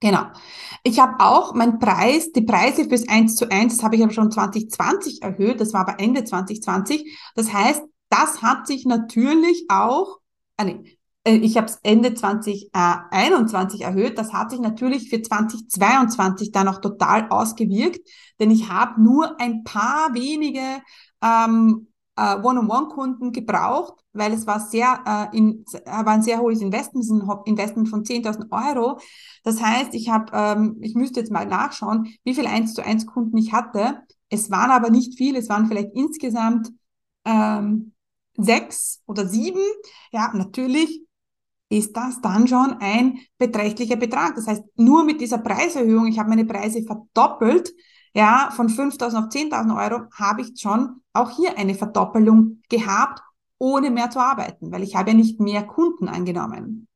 Genau. 0.00 0.26
Ich 0.82 0.98
habe 0.98 1.24
auch 1.24 1.54
mein 1.54 1.78
Preis, 1.78 2.32
die 2.32 2.42
Preise 2.42 2.86
fürs 2.88 3.08
1 3.08 3.36
zu 3.36 3.48
1, 3.48 3.76
das 3.76 3.84
habe 3.84 3.94
ich 3.94 4.02
aber 4.02 4.12
schon 4.12 4.32
2020 4.32 5.22
erhöht, 5.22 5.60
das 5.60 5.72
war 5.72 5.82
aber 5.82 6.00
Ende 6.00 6.24
2020. 6.24 7.16
Das 7.36 7.52
heißt, 7.52 7.82
das 8.10 8.42
hat 8.42 8.66
sich 8.66 8.84
natürlich 8.84 9.66
auch, 9.68 10.18
ah 10.56 10.66
ich 11.24 11.56
habe 11.56 11.66
es 11.66 11.78
Ende 11.82 12.14
2021 12.14 13.82
erhöht. 13.82 14.18
Das 14.18 14.32
hat 14.32 14.50
sich 14.50 14.60
natürlich 14.60 15.08
für 15.08 15.22
2022 15.22 16.50
dann 16.50 16.68
auch 16.68 16.80
total 16.80 17.28
ausgewirkt, 17.28 18.00
denn 18.40 18.50
ich 18.50 18.68
habe 18.68 19.00
nur 19.00 19.40
ein 19.40 19.62
paar 19.62 20.14
wenige 20.14 20.82
ähm, 21.22 21.86
äh, 22.16 22.36
One-on-One-Kunden 22.36 23.32
gebraucht, 23.32 23.94
weil 24.12 24.32
es 24.32 24.46
war 24.46 24.60
sehr, 24.60 25.30
äh, 25.32 25.36
in, 25.36 25.64
war 25.84 26.08
ein 26.08 26.22
sehr 26.22 26.40
hohes 26.40 26.60
Investment, 26.60 27.08
ein 27.10 27.38
Investment 27.44 27.88
von 27.88 28.04
10.000 28.04 28.50
Euro. 28.50 28.98
Das 29.44 29.62
heißt, 29.62 29.94
ich 29.94 30.10
habe, 30.10 30.32
ähm, 30.34 30.78
ich 30.80 30.94
müsste 30.94 31.20
jetzt 31.20 31.32
mal 31.32 31.46
nachschauen, 31.46 32.12
wie 32.24 32.34
viel 32.34 32.46
1 32.46 32.74
zu 32.74 32.84
1 32.84 33.06
Kunden 33.06 33.36
ich 33.38 33.52
hatte. 33.52 34.02
Es 34.28 34.50
waren 34.50 34.70
aber 34.70 34.90
nicht 34.90 35.16
viele, 35.16 35.38
es 35.38 35.48
waren 35.48 35.68
vielleicht 35.68 35.94
insgesamt 35.94 36.70
ähm, 37.24 37.92
sechs 38.36 39.02
oder 39.06 39.26
sieben. 39.26 39.62
Ja, 40.10 40.32
natürlich 40.34 41.02
ist 41.72 41.96
das 41.96 42.20
dann 42.20 42.46
schon 42.46 42.76
ein 42.80 43.18
beträchtlicher 43.38 43.96
Betrag. 43.96 44.34
Das 44.34 44.46
heißt, 44.46 44.62
nur 44.76 45.04
mit 45.04 45.20
dieser 45.20 45.38
Preiserhöhung, 45.38 46.06
ich 46.06 46.18
habe 46.18 46.28
meine 46.28 46.44
Preise 46.44 46.82
verdoppelt, 46.82 47.72
ja, 48.14 48.50
von 48.54 48.68
5.000 48.68 49.18
auf 49.18 49.30
10.000 49.30 49.74
Euro, 49.74 50.04
habe 50.14 50.42
ich 50.42 50.60
schon 50.60 51.00
auch 51.14 51.30
hier 51.30 51.56
eine 51.56 51.74
Verdoppelung 51.74 52.60
gehabt, 52.68 53.22
ohne 53.58 53.90
mehr 53.90 54.10
zu 54.10 54.18
arbeiten, 54.18 54.70
weil 54.70 54.82
ich 54.82 54.96
habe 54.96 55.10
ja 55.10 55.16
nicht 55.16 55.40
mehr 55.40 55.62
Kunden 55.62 56.08
angenommen. 56.08 56.88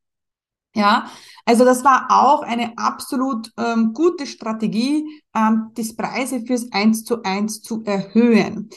Ja, 0.75 1.09
also 1.43 1.65
das 1.65 1.83
war 1.83 2.07
auch 2.09 2.43
eine 2.43 2.77
absolut 2.77 3.51
ähm, 3.57 3.93
gute 3.93 4.27
Strategie, 4.27 5.23
ähm, 5.33 5.71
die 5.75 5.91
Preise 5.93 6.41
fürs 6.41 6.71
1 6.71 7.03
zu 7.03 7.23
1 7.23 7.63
zu 7.63 7.83
erhöhen. 7.83 8.69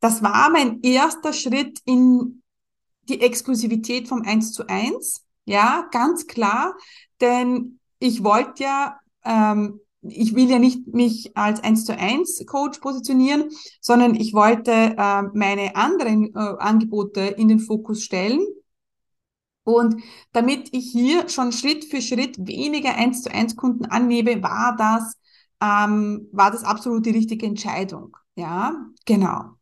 Das 0.00 0.20
war 0.20 0.50
mein 0.50 0.80
erster 0.82 1.32
Schritt 1.32 1.78
in 1.84 2.42
die 3.08 3.20
Exklusivität 3.20 4.08
vom 4.08 4.22
1 4.22 4.52
zu 4.52 4.66
1. 4.66 5.23
Ja, 5.44 5.88
ganz 5.92 6.26
klar, 6.26 6.74
denn 7.20 7.78
ich 7.98 8.24
wollte 8.24 8.62
ja, 8.62 8.98
ähm, 9.24 9.80
ich 10.02 10.34
will 10.34 10.50
ja 10.50 10.58
nicht 10.58 10.86
mich 10.88 11.36
als 11.36 11.62
1 11.62 11.84
zu 11.84 11.96
1 11.98 12.44
Coach 12.46 12.78
positionieren, 12.78 13.50
sondern 13.80 14.14
ich 14.14 14.32
wollte 14.34 14.70
äh, 14.72 15.22
meine 15.34 15.76
anderen 15.76 16.34
äh, 16.34 16.38
Angebote 16.58 17.20
in 17.20 17.48
den 17.48 17.60
Fokus 17.60 18.02
stellen. 18.02 18.40
Und 19.64 20.02
damit 20.32 20.68
ich 20.72 20.90
hier 20.92 21.28
schon 21.28 21.52
Schritt 21.52 21.86
für 21.86 22.02
Schritt 22.02 22.36
weniger 22.46 22.94
1 22.96 23.22
zu 23.22 23.32
1 23.32 23.56
Kunden 23.56 23.86
annehme, 23.86 24.42
war 24.42 24.76
das, 24.76 25.16
ähm, 25.62 26.28
war 26.32 26.50
das 26.50 26.64
absolut 26.64 27.06
die 27.06 27.10
richtige 27.10 27.46
Entscheidung. 27.46 28.14
Ja, 28.36 28.74
genau. 29.06 29.54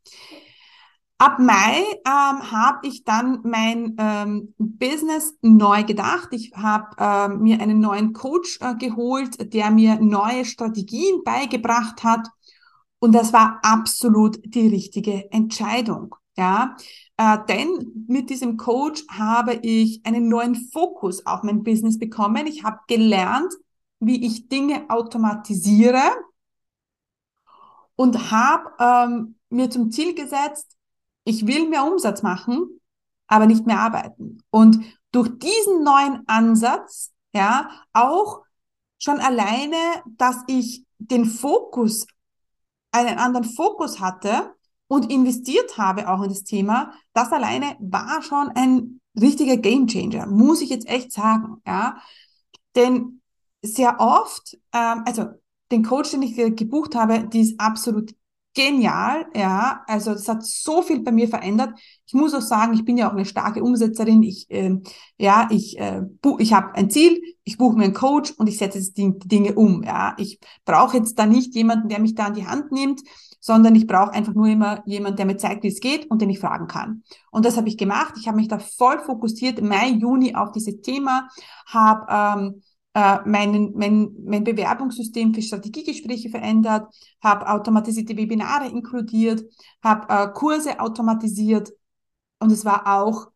Ab 1.23 1.38
Mai 1.38 1.85
ähm, 2.05 2.50
habe 2.50 2.85
ich 2.88 3.05
dann 3.05 3.43
mein 3.45 3.95
ähm, 3.97 4.55
Business 4.59 5.38
neu 5.41 5.85
gedacht. 5.85 6.31
Ich 6.33 6.50
habe 6.57 6.97
ähm, 6.99 7.43
mir 7.43 7.61
einen 7.61 7.79
neuen 7.79 8.12
Coach 8.12 8.59
äh, 8.61 8.75
geholt, 8.75 9.55
der 9.55 9.71
mir 9.71 10.00
neue 10.00 10.45
Strategien 10.45 11.23
beigebracht 11.23 12.02
hat. 12.02 12.26
Und 12.99 13.12
das 13.12 13.33
war 13.33 13.61
absolut 13.62 14.41
die 14.43 14.67
richtige 14.67 15.31
Entscheidung. 15.31 16.17
Ja, 16.37 16.76
äh, 17.17 17.38
denn 17.49 18.05
mit 18.09 18.29
diesem 18.29 18.57
Coach 18.57 19.05
habe 19.09 19.61
ich 19.62 20.05
einen 20.05 20.29
neuen 20.29 20.57
Fokus 20.73 21.25
auf 21.25 21.45
mein 21.45 21.62
Business 21.62 22.00
bekommen. 22.00 22.49
Ich 22.49 22.64
habe 22.64 22.81
gelernt, 22.88 23.52
wie 24.00 24.26
ich 24.26 24.49
Dinge 24.49 24.87
automatisiere 24.91 26.02
und 27.95 28.33
habe 28.33 28.73
ähm, 28.81 29.37
mir 29.50 29.71
zum 29.71 29.93
Ziel 29.93 30.17
gesetzt, 30.17 30.76
ich 31.25 31.47
will 31.47 31.69
mehr 31.69 31.85
Umsatz 31.85 32.23
machen, 32.23 32.81
aber 33.26 33.47
nicht 33.47 33.67
mehr 33.67 33.81
arbeiten. 33.81 34.43
Und 34.50 34.85
durch 35.12 35.31
diesen 35.38 35.83
neuen 35.85 36.23
Ansatz, 36.26 37.12
ja, 37.35 37.71
auch 37.93 38.43
schon 38.99 39.21
alleine, 39.21 39.76
dass 40.07 40.37
ich 40.47 40.85
den 40.99 41.25
Fokus, 41.25 42.07
einen 42.93 43.19
anderen 43.19 43.45
Fokus 43.45 44.00
hatte 44.00 44.55
und 44.87 45.11
investiert 45.11 45.79
habe 45.79 46.09
auch 46.09 46.23
in 46.23 46.29
das 46.29 46.45
Thema, 46.45 46.93
das 47.14 47.33
alleine 47.33 47.76
war 47.81 48.23
schon 48.23 48.50
ein 48.55 49.00
richtiger 49.19 49.57
Gamechanger, 49.57 50.26
muss 50.26 50.61
ich 50.61 50.71
jetzt 50.71 50.88
echt 50.88 51.12
sagen, 51.12 51.62
ja. 51.67 51.97
Denn 52.75 53.23
sehr 53.62 54.00
oft, 54.00 54.59
ähm, 54.73 55.02
also 55.07 55.26
den 55.71 55.83
Coach, 55.85 56.11
den 56.11 56.23
ich 56.23 56.37
gebucht 56.37 56.95
habe, 56.95 57.26
die 57.29 57.41
ist 57.41 57.61
absolut 57.61 58.14
genial, 58.55 59.27
ja. 59.35 59.83
Also 59.87 60.13
das 60.13 60.29
hat 60.29 60.45
so 60.45 60.83
viel 60.83 61.03
bei 61.03 61.13
mir 61.13 61.29
verändert. 61.29 61.79
Ich 62.07 62.15
muss 62.15 62.35
auch 62.35 62.43
sagen, 62.43 62.75
ich 62.75 62.85
bin 62.85 62.97
ja 62.99 63.09
auch 63.09 63.15
eine 63.15 63.25
starke 63.25 63.63
Umsetzerin. 63.63 64.23
Ich, 64.23 64.51
äh, 64.51 64.77
ja, 65.19 65.49
ich, 65.51 65.79
äh, 65.79 66.03
ich 66.39 66.53
habe 66.53 66.75
ein 66.75 66.91
Ziel, 66.91 67.21
ich 67.45 67.59
buche 67.59 67.77
mir 67.77 67.85
einen 67.85 67.95
Coach 67.95 68.33
und 68.37 68.49
ich 68.49 68.59
setze 68.59 68.81
die, 68.93 69.19
die 69.19 69.29
Dinge 69.29 69.55
um. 69.55 69.83
Ja, 69.83 70.15
ich 70.19 70.39
brauche 70.65 70.97
jetzt 70.97 71.19
da 71.19 71.27
nicht 71.27 71.55
jemanden, 71.55 71.89
der 71.89 72.01
mich 72.01 72.15
da 72.15 72.27
an 72.27 72.35
die 72.35 72.47
Hand 72.47 72.73
nimmt, 72.73 73.01
sondern 73.41 73.75
ich 73.75 73.87
brauche 73.87 74.13
einfach 74.13 74.35
nur 74.35 74.47
immer 74.47 74.83
jemanden, 74.87 75.17
der 75.17 75.27
mir 75.27 75.37
zeigt, 75.37 75.65
wie 75.65 75.69
es 75.69 75.81
geht 75.81 76.11
und 76.11 76.23
den 76.23 76.31
ich 76.31 76.39
fragen 76.39 76.69
kann. 76.69 77.03
Und 77.31 77.45
das 77.45 77.57
habe 77.57 77.69
ich 77.69 77.77
gemacht. 77.77 78.15
Ich 78.19 78.29
habe 78.29 78.37
mich 78.37 78.49
da 78.49 78.59
voll 78.59 79.01
fokussiert, 79.01 79.61
Mai, 79.63 79.89
Juni 79.89 80.35
auf 80.35 80.53
dieses 80.53 80.81
Thema, 80.81 81.29
habe 81.67 82.07
ähm, 82.09 82.63
äh, 82.95 83.19
mein, 83.25 83.73
mein, 83.75 84.15
mein 84.25 84.45
Bewerbungssystem 84.45 85.35
für 85.35 85.43
Strategiegespräche 85.43 86.31
verändert, 86.31 86.93
habe 87.23 87.49
automatisierte 87.49 88.17
Webinare 88.17 88.69
inkludiert, 88.69 89.45
habe 89.83 90.13
äh, 90.13 90.33
Kurse 90.33 90.79
automatisiert 90.81 91.73
und 92.39 92.53
es 92.53 92.65
war 92.65 92.87
auch, 92.87 93.31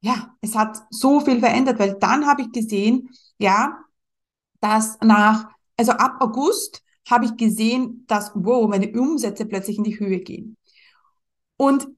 ja, 0.00 0.34
es 0.40 0.54
hat 0.54 0.82
so 0.90 1.20
viel 1.20 1.40
verändert, 1.40 1.78
weil 1.78 1.94
dann 1.98 2.26
habe 2.26 2.42
ich 2.42 2.52
gesehen, 2.52 3.08
ja, 3.38 3.78
dass 4.60 4.98
nach, 5.00 5.48
also 5.76 5.92
ab 5.92 6.16
August 6.20 6.82
habe 7.08 7.24
ich 7.24 7.36
gesehen, 7.36 8.04
dass, 8.06 8.32
wow, 8.34 8.68
meine 8.68 8.90
Umsätze 8.92 9.46
plötzlich 9.46 9.78
in 9.78 9.84
die 9.84 9.98
Höhe 9.98 10.20
gehen. 10.20 10.56
Und 11.56 11.88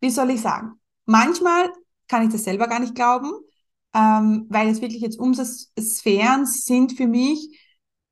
wie 0.00 0.10
soll 0.10 0.30
ich 0.30 0.40
sagen? 0.40 0.80
Manchmal 1.06 1.72
kann 2.08 2.24
ich 2.24 2.32
das 2.32 2.44
selber 2.44 2.68
gar 2.68 2.80
nicht 2.80 2.94
glauben, 2.94 3.32
ähm, 3.94 4.46
weil 4.48 4.68
es 4.68 4.80
wirklich 4.80 5.02
jetzt 5.02 5.18
Umsatzsphären 5.18 6.46
sind 6.46 6.92
für 6.92 7.06
mich, 7.06 7.58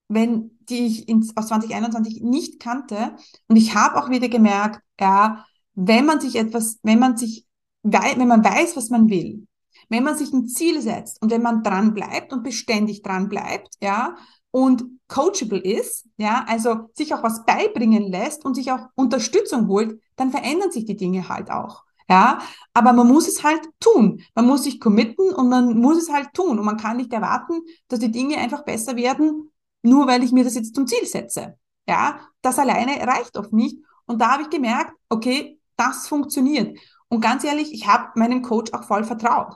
wenn 0.08 0.58
die 0.68 0.86
ich 0.86 1.08
ins, 1.08 1.36
aus 1.36 1.48
2021 1.48 2.22
nicht 2.22 2.60
kannte. 2.60 3.16
Und 3.48 3.56
ich 3.56 3.74
habe 3.74 3.96
auch 3.96 4.10
wieder 4.10 4.28
gemerkt, 4.28 4.80
ja, 5.00 5.44
wenn 5.74 6.04
man 6.04 6.20
sich 6.20 6.36
etwas, 6.36 6.78
wenn 6.82 6.98
man 6.98 7.16
sich, 7.16 7.46
wenn 7.82 8.28
man 8.28 8.44
weiß, 8.44 8.76
was 8.76 8.90
man 8.90 9.08
will, 9.08 9.46
wenn 9.88 10.04
man 10.04 10.16
sich 10.16 10.32
ein 10.32 10.46
Ziel 10.46 10.80
setzt 10.80 11.22
und 11.22 11.30
wenn 11.30 11.42
man 11.42 11.62
dran 11.62 11.94
bleibt 11.94 12.32
und 12.32 12.42
beständig 12.42 13.02
dran 13.02 13.28
bleibt, 13.28 13.76
ja, 13.80 14.16
und 14.50 14.84
coachable 15.08 15.58
ist, 15.58 16.06
ja, 16.16 16.44
also 16.48 16.90
sich 16.94 17.14
auch 17.14 17.22
was 17.22 17.44
beibringen 17.44 18.10
lässt 18.10 18.44
und 18.44 18.54
sich 18.54 18.72
auch 18.72 18.88
Unterstützung 18.96 19.68
holt, 19.68 20.00
dann 20.16 20.30
verändern 20.30 20.72
sich 20.72 20.84
die 20.84 20.96
Dinge 20.96 21.28
halt 21.28 21.50
auch. 21.50 21.84
Ja, 22.10 22.40
aber 22.74 22.92
man 22.92 23.06
muss 23.06 23.28
es 23.28 23.44
halt 23.44 23.62
tun. 23.78 24.20
Man 24.34 24.46
muss 24.46 24.64
sich 24.64 24.80
committen 24.80 25.32
und 25.32 25.48
man 25.48 25.78
muss 25.78 25.96
es 25.96 26.10
halt 26.10 26.34
tun. 26.34 26.58
Und 26.58 26.64
man 26.64 26.76
kann 26.76 26.96
nicht 26.96 27.12
erwarten, 27.12 27.60
dass 27.86 28.00
die 28.00 28.10
Dinge 28.10 28.36
einfach 28.38 28.64
besser 28.64 28.96
werden, 28.96 29.50
nur 29.82 30.08
weil 30.08 30.24
ich 30.24 30.32
mir 30.32 30.42
das 30.42 30.56
jetzt 30.56 30.74
zum 30.74 30.88
Ziel 30.88 31.06
setze. 31.06 31.56
Ja, 31.88 32.20
das 32.42 32.58
alleine 32.58 32.96
reicht 33.06 33.36
oft 33.36 33.52
nicht. 33.52 33.78
Und 34.06 34.20
da 34.20 34.32
habe 34.32 34.42
ich 34.42 34.50
gemerkt, 34.50 34.92
okay, 35.08 35.60
das 35.76 36.08
funktioniert. 36.08 36.76
Und 37.08 37.20
ganz 37.20 37.44
ehrlich, 37.44 37.72
ich 37.72 37.86
habe 37.86 38.18
meinem 38.18 38.42
Coach 38.42 38.72
auch 38.72 38.84
voll 38.84 39.04
vertraut. 39.04 39.54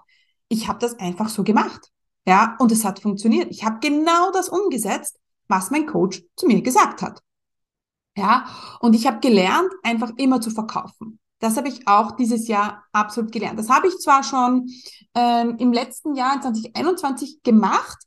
Ich 0.48 0.68
habe 0.68 0.78
das 0.78 0.98
einfach 1.00 1.28
so 1.28 1.42
gemacht. 1.42 1.90
Ja, 2.26 2.56
und 2.60 2.70
es 2.70 2.84
hat 2.84 3.00
funktioniert. 3.00 3.50
Ich 3.50 3.64
habe 3.64 3.80
genau 3.80 4.30
das 4.30 4.48
umgesetzt, 4.48 5.18
was 5.48 5.72
mein 5.72 5.86
Coach 5.86 6.22
zu 6.36 6.46
mir 6.46 6.62
gesagt 6.62 7.02
hat. 7.02 7.20
Ja, 8.16 8.46
und 8.80 8.94
ich 8.94 9.08
habe 9.08 9.18
gelernt, 9.18 9.70
einfach 9.82 10.12
immer 10.16 10.40
zu 10.40 10.50
verkaufen. 10.50 11.18
Das 11.44 11.58
habe 11.58 11.68
ich 11.68 11.86
auch 11.86 12.12
dieses 12.12 12.48
Jahr 12.48 12.84
absolut 12.90 13.30
gelernt. 13.30 13.58
Das 13.58 13.68
habe 13.68 13.86
ich 13.86 13.98
zwar 13.98 14.22
schon 14.22 14.70
ähm, 15.14 15.56
im 15.58 15.74
letzten 15.74 16.14
Jahr, 16.14 16.40
2021, 16.40 17.42
gemacht, 17.42 17.98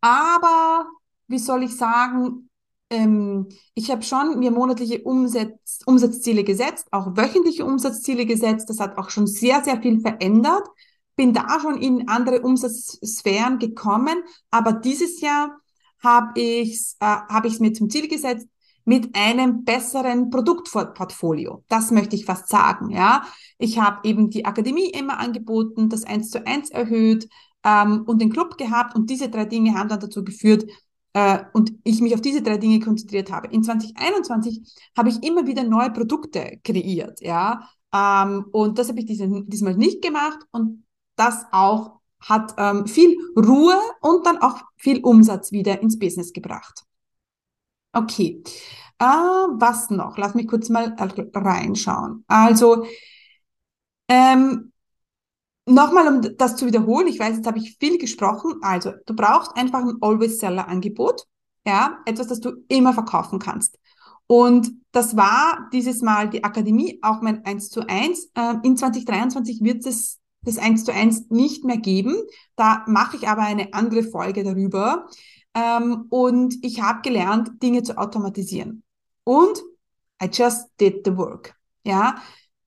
aber 0.00 0.88
wie 1.28 1.38
soll 1.38 1.62
ich 1.62 1.76
sagen, 1.76 2.50
ähm, 2.90 3.48
ich 3.74 3.88
habe 3.92 4.02
schon 4.02 4.40
mir 4.40 4.50
monatliche 4.50 5.00
Umsatz, 5.02 5.78
Umsatzziele 5.86 6.42
gesetzt, 6.42 6.88
auch 6.90 7.16
wöchentliche 7.16 7.64
Umsatzziele 7.64 8.26
gesetzt. 8.26 8.68
Das 8.68 8.80
hat 8.80 8.98
auch 8.98 9.10
schon 9.10 9.28
sehr, 9.28 9.62
sehr 9.62 9.80
viel 9.80 10.00
verändert. 10.00 10.66
Bin 11.14 11.32
da 11.32 11.60
schon 11.60 11.80
in 11.80 12.08
andere 12.08 12.40
Umsatzsphären 12.40 13.60
gekommen, 13.60 14.24
aber 14.50 14.72
dieses 14.72 15.20
Jahr 15.20 15.56
habe 16.02 16.40
ich 16.40 16.72
es 16.72 16.96
äh, 16.98 17.06
hab 17.06 17.44
mir 17.60 17.72
zum 17.72 17.88
Ziel 17.90 18.08
gesetzt, 18.08 18.48
mit 18.86 19.14
einem 19.14 19.64
besseren 19.64 20.30
Produktportfolio. 20.30 21.64
Das 21.68 21.90
möchte 21.90 22.16
ich 22.16 22.24
fast 22.24 22.48
sagen, 22.48 22.90
ja. 22.90 23.24
Ich 23.58 23.78
habe 23.78 24.08
eben 24.08 24.30
die 24.30 24.46
Akademie 24.46 24.88
immer 24.90 25.18
angeboten, 25.18 25.90
das 25.90 26.04
eins 26.04 26.30
zu 26.30 26.46
eins 26.46 26.70
erhöht 26.70 27.28
ähm, 27.64 28.04
und 28.06 28.22
den 28.22 28.32
Club 28.32 28.56
gehabt 28.56 28.94
und 28.96 29.10
diese 29.10 29.28
drei 29.28 29.44
Dinge 29.44 29.74
haben 29.74 29.88
dann 29.88 30.00
dazu 30.00 30.24
geführt, 30.24 30.64
äh, 31.16 31.44
und 31.54 31.72
ich 31.82 32.00
mich 32.00 32.14
auf 32.14 32.20
diese 32.20 32.42
drei 32.42 32.58
Dinge 32.58 32.78
konzentriert 32.78 33.30
habe. 33.32 33.48
In 33.48 33.64
2021 33.64 34.60
habe 34.96 35.08
ich 35.08 35.22
immer 35.22 35.46
wieder 35.46 35.64
neue 35.64 35.90
Produkte 35.90 36.60
kreiert, 36.62 37.20
ja. 37.22 37.68
Ähm, 37.92 38.44
und 38.52 38.78
das 38.78 38.88
habe 38.88 39.00
ich 39.00 39.06
diese, 39.06 39.26
diesmal 39.46 39.76
nicht 39.76 40.02
gemacht 40.02 40.38
und 40.52 40.84
das 41.16 41.44
auch 41.52 42.00
hat 42.20 42.54
ähm, 42.58 42.86
viel 42.86 43.16
Ruhe 43.36 43.78
und 44.00 44.26
dann 44.26 44.38
auch 44.38 44.60
viel 44.76 45.00
Umsatz 45.00 45.52
wieder 45.52 45.80
ins 45.80 45.98
Business 45.98 46.32
gebracht. 46.32 46.85
Okay. 47.96 48.42
Äh, 48.98 49.04
was 49.04 49.90
noch? 49.90 50.18
Lass 50.18 50.34
mich 50.34 50.46
kurz 50.48 50.68
mal 50.68 50.94
reinschauen. 51.34 52.24
Also, 52.28 52.86
ähm, 54.08 54.72
nochmal, 55.66 56.08
um 56.08 56.36
das 56.36 56.56
zu 56.56 56.66
wiederholen, 56.66 57.08
ich 57.08 57.18
weiß, 57.18 57.36
jetzt 57.36 57.46
habe 57.46 57.58
ich 57.58 57.76
viel 57.78 57.98
gesprochen. 57.98 58.54
Also, 58.60 58.92
du 59.06 59.14
brauchst 59.14 59.56
einfach 59.56 59.80
ein 59.80 59.96
Always-Seller-Angebot. 60.00 61.24
Ja, 61.66 61.98
etwas, 62.04 62.28
das 62.28 62.40
du 62.40 62.52
immer 62.68 62.92
verkaufen 62.92 63.38
kannst. 63.38 63.78
Und 64.26 64.72
das 64.92 65.16
war 65.16 65.68
dieses 65.72 66.02
Mal 66.02 66.28
die 66.28 66.44
Akademie, 66.44 66.98
auch 67.02 67.22
mein 67.22 67.44
1 67.46 67.70
zu 67.70 67.88
1. 67.88 68.30
Ähm, 68.34 68.60
in 68.62 68.76
2023 68.76 69.62
wird 69.62 69.86
es 69.86 70.20
das 70.42 70.58
1 70.58 70.84
zu 70.84 70.92
1 70.92 71.30
nicht 71.30 71.64
mehr 71.64 71.78
geben. 71.78 72.14
Da 72.56 72.84
mache 72.86 73.16
ich 73.16 73.26
aber 73.28 73.42
eine 73.42 73.72
andere 73.72 74.02
Folge 74.02 74.44
darüber. 74.44 75.08
Ähm, 75.56 76.06
und 76.10 76.54
ich 76.62 76.82
habe 76.82 77.00
gelernt, 77.00 77.62
Dinge 77.62 77.82
zu 77.82 77.96
automatisieren. 77.96 78.82
Und 79.24 79.62
I 80.22 80.28
just 80.30 80.68
did 80.78 81.04
the 81.04 81.16
work. 81.16 81.54
Ja, 81.82 82.16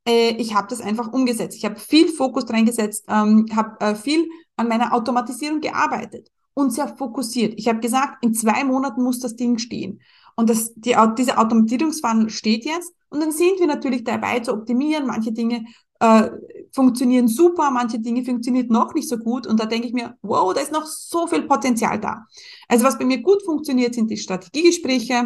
äh, 0.07 0.31
ich 0.31 0.55
habe 0.55 0.67
das 0.67 0.81
einfach 0.81 1.13
umgesetzt. 1.13 1.55
Ich 1.55 1.65
habe 1.65 1.79
viel 1.79 2.07
Fokus 2.09 2.49
reingesetzt, 2.49 3.05
ähm, 3.07 3.45
habe 3.55 3.79
äh, 3.79 3.95
viel 3.95 4.27
an 4.55 4.67
meiner 4.67 4.93
Automatisierung 4.93 5.61
gearbeitet 5.61 6.29
und 6.55 6.73
sehr 6.73 6.87
fokussiert. 6.87 7.53
Ich 7.57 7.67
habe 7.67 7.79
gesagt, 7.79 8.23
in 8.23 8.33
zwei 8.33 8.63
Monaten 8.63 9.03
muss 9.03 9.19
das 9.19 9.35
Ding 9.35 9.59
stehen. 9.59 10.01
Und 10.35 10.49
das, 10.49 10.73
die, 10.73 10.95
dieser 11.17 11.39
Automatisierungswandel 11.39 12.29
steht 12.29 12.65
jetzt. 12.65 12.93
Und 13.09 13.19
dann 13.19 13.31
sind 13.31 13.59
wir 13.59 13.67
natürlich 13.67 14.03
dabei 14.03 14.39
zu 14.39 14.53
optimieren. 14.53 15.05
Manche 15.05 15.31
Dinge 15.31 15.65
äh, 15.99 16.29
funktionieren 16.71 17.27
super, 17.27 17.71
manche 17.71 17.99
Dinge 17.99 18.23
funktionieren 18.23 18.67
noch 18.69 18.93
nicht 18.93 19.09
so 19.09 19.17
gut. 19.17 19.47
Und 19.47 19.59
da 19.59 19.65
denke 19.65 19.87
ich 19.87 19.93
mir, 19.93 20.17
wow, 20.21 20.53
da 20.53 20.61
ist 20.61 20.71
noch 20.71 20.85
so 20.85 21.27
viel 21.27 21.43
Potenzial 21.43 21.99
da. 21.99 22.25
Also 22.67 22.85
was 22.85 22.97
bei 22.97 23.05
mir 23.05 23.21
gut 23.21 23.43
funktioniert, 23.43 23.95
sind 23.95 24.09
die 24.09 24.17
Strategiegespräche, 24.17 25.25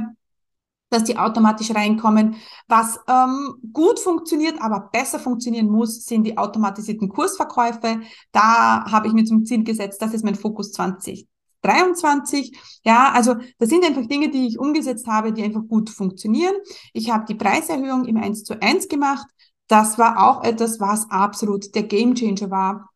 dass 0.90 1.04
die 1.04 1.18
automatisch 1.18 1.72
reinkommen. 1.72 2.36
Was 2.68 3.00
ähm, 3.08 3.56
gut 3.74 4.00
funktioniert, 4.00 4.62
aber 4.62 4.90
besser 4.92 5.20
funktionieren 5.20 5.68
muss, 5.68 6.06
sind 6.06 6.24
die 6.24 6.38
automatisierten 6.38 7.10
Kursverkäufe. 7.10 8.02
Da 8.32 8.86
habe 8.90 9.08
ich 9.08 9.14
mir 9.14 9.26
zum 9.26 9.46
Ziel 9.46 9.64
gesetzt, 9.64 10.02
das 10.02 10.14
ist 10.14 10.24
mein 10.24 10.36
Fokus 10.36 10.72
2023. 10.72 12.58
Ja, 12.84 13.12
also 13.12 13.36
das 13.58 13.70
sind 13.70 13.84
einfach 13.86 14.06
Dinge, 14.06 14.30
die 14.30 14.48
ich 14.48 14.60
umgesetzt 14.60 15.08
habe, 15.08 15.34
die 15.34 15.44
einfach 15.44 15.64
gut 15.68 15.90
funktionieren. 15.90 16.54
Ich 16.94 17.10
habe 17.10 17.26
die 17.28 17.36
Preiserhöhung 17.36 18.06
im 18.06 18.18
1 18.18 18.44
zu 18.44 18.62
1 18.62 18.88
gemacht 18.88 19.26
das 19.74 19.98
war 19.98 20.24
auch 20.24 20.44
etwas, 20.44 20.80
was 20.80 21.10
absolut 21.10 21.74
der 21.74 21.82
Gamechanger 21.82 22.52
war 22.52 22.92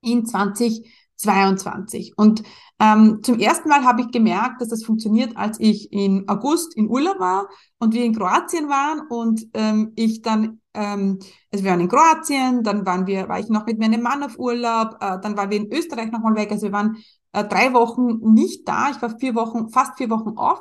in 0.00 0.24
2022. 0.24 2.12
Und 2.16 2.44
ähm, 2.78 3.18
zum 3.24 3.40
ersten 3.40 3.68
Mal 3.68 3.82
habe 3.82 4.02
ich 4.02 4.12
gemerkt, 4.12 4.60
dass 4.60 4.68
das 4.68 4.84
funktioniert, 4.84 5.36
als 5.36 5.58
ich 5.58 5.92
in 5.92 6.28
August 6.28 6.76
in 6.76 6.88
Urlaub 6.88 7.18
war 7.18 7.48
und 7.80 7.94
wir 7.94 8.04
in 8.04 8.14
Kroatien 8.14 8.68
waren 8.68 9.08
und 9.08 9.44
ähm, 9.54 9.92
ich 9.96 10.22
dann, 10.22 10.60
ähm, 10.72 11.18
also 11.52 11.64
wir 11.64 11.72
waren 11.72 11.80
in 11.80 11.88
Kroatien, 11.88 12.62
dann 12.62 12.86
waren 12.86 13.08
wir, 13.08 13.28
war 13.28 13.40
ich 13.40 13.48
noch 13.48 13.66
mit 13.66 13.80
meinem 13.80 14.00
Mann 14.00 14.22
auf 14.22 14.38
Urlaub, 14.38 14.98
äh, 15.00 15.18
dann 15.20 15.36
waren 15.36 15.50
wir 15.50 15.56
in 15.56 15.72
Österreich 15.72 16.12
nochmal 16.12 16.36
weg, 16.36 16.52
also 16.52 16.66
wir 16.66 16.72
waren 16.72 16.98
äh, 17.32 17.42
drei 17.42 17.72
Wochen 17.72 18.18
nicht 18.34 18.68
da, 18.68 18.90
ich 18.90 19.02
war 19.02 19.18
vier 19.18 19.34
Wochen, 19.34 19.68
fast 19.70 19.98
vier 19.98 20.10
Wochen 20.10 20.38
off 20.38 20.60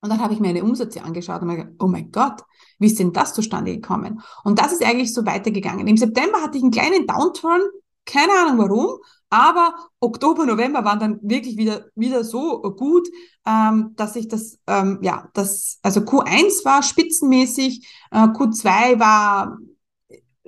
und 0.00 0.10
dann 0.10 0.20
habe 0.20 0.32
ich 0.32 0.40
mir 0.40 0.48
eine 0.48 0.62
Umsätze 0.62 1.02
angeschaut 1.02 1.42
und 1.42 1.48
mir 1.48 1.56
gedacht, 1.56 1.74
oh 1.80 1.88
mein 1.88 2.10
Gott, 2.12 2.42
wie 2.78 2.86
ist 2.86 2.98
denn 2.98 3.12
das 3.12 3.34
zustande 3.34 3.74
gekommen? 3.74 4.20
Und 4.44 4.58
das 4.58 4.72
ist 4.72 4.84
eigentlich 4.84 5.12
so 5.12 5.26
weitergegangen. 5.26 5.86
Im 5.88 5.96
September 5.96 6.40
hatte 6.40 6.58
ich 6.58 6.62
einen 6.62 6.72
kleinen 6.72 7.06
Downturn, 7.06 7.62
keine 8.04 8.32
Ahnung 8.32 8.58
warum, 8.58 8.98
aber 9.28 9.74
Oktober, 10.00 10.46
November 10.46 10.84
waren 10.84 11.00
dann 11.00 11.18
wirklich 11.22 11.56
wieder, 11.56 11.86
wieder 11.94 12.24
so 12.24 12.62
gut, 12.62 13.08
ähm, 13.44 13.92
dass 13.96 14.16
ich 14.16 14.28
das, 14.28 14.58
ähm, 14.66 15.00
ja, 15.02 15.28
das, 15.34 15.78
also 15.82 16.00
Q1 16.00 16.64
war 16.64 16.82
spitzenmäßig, 16.82 17.86
äh, 18.10 18.18
Q2 18.18 18.98
war 18.98 19.58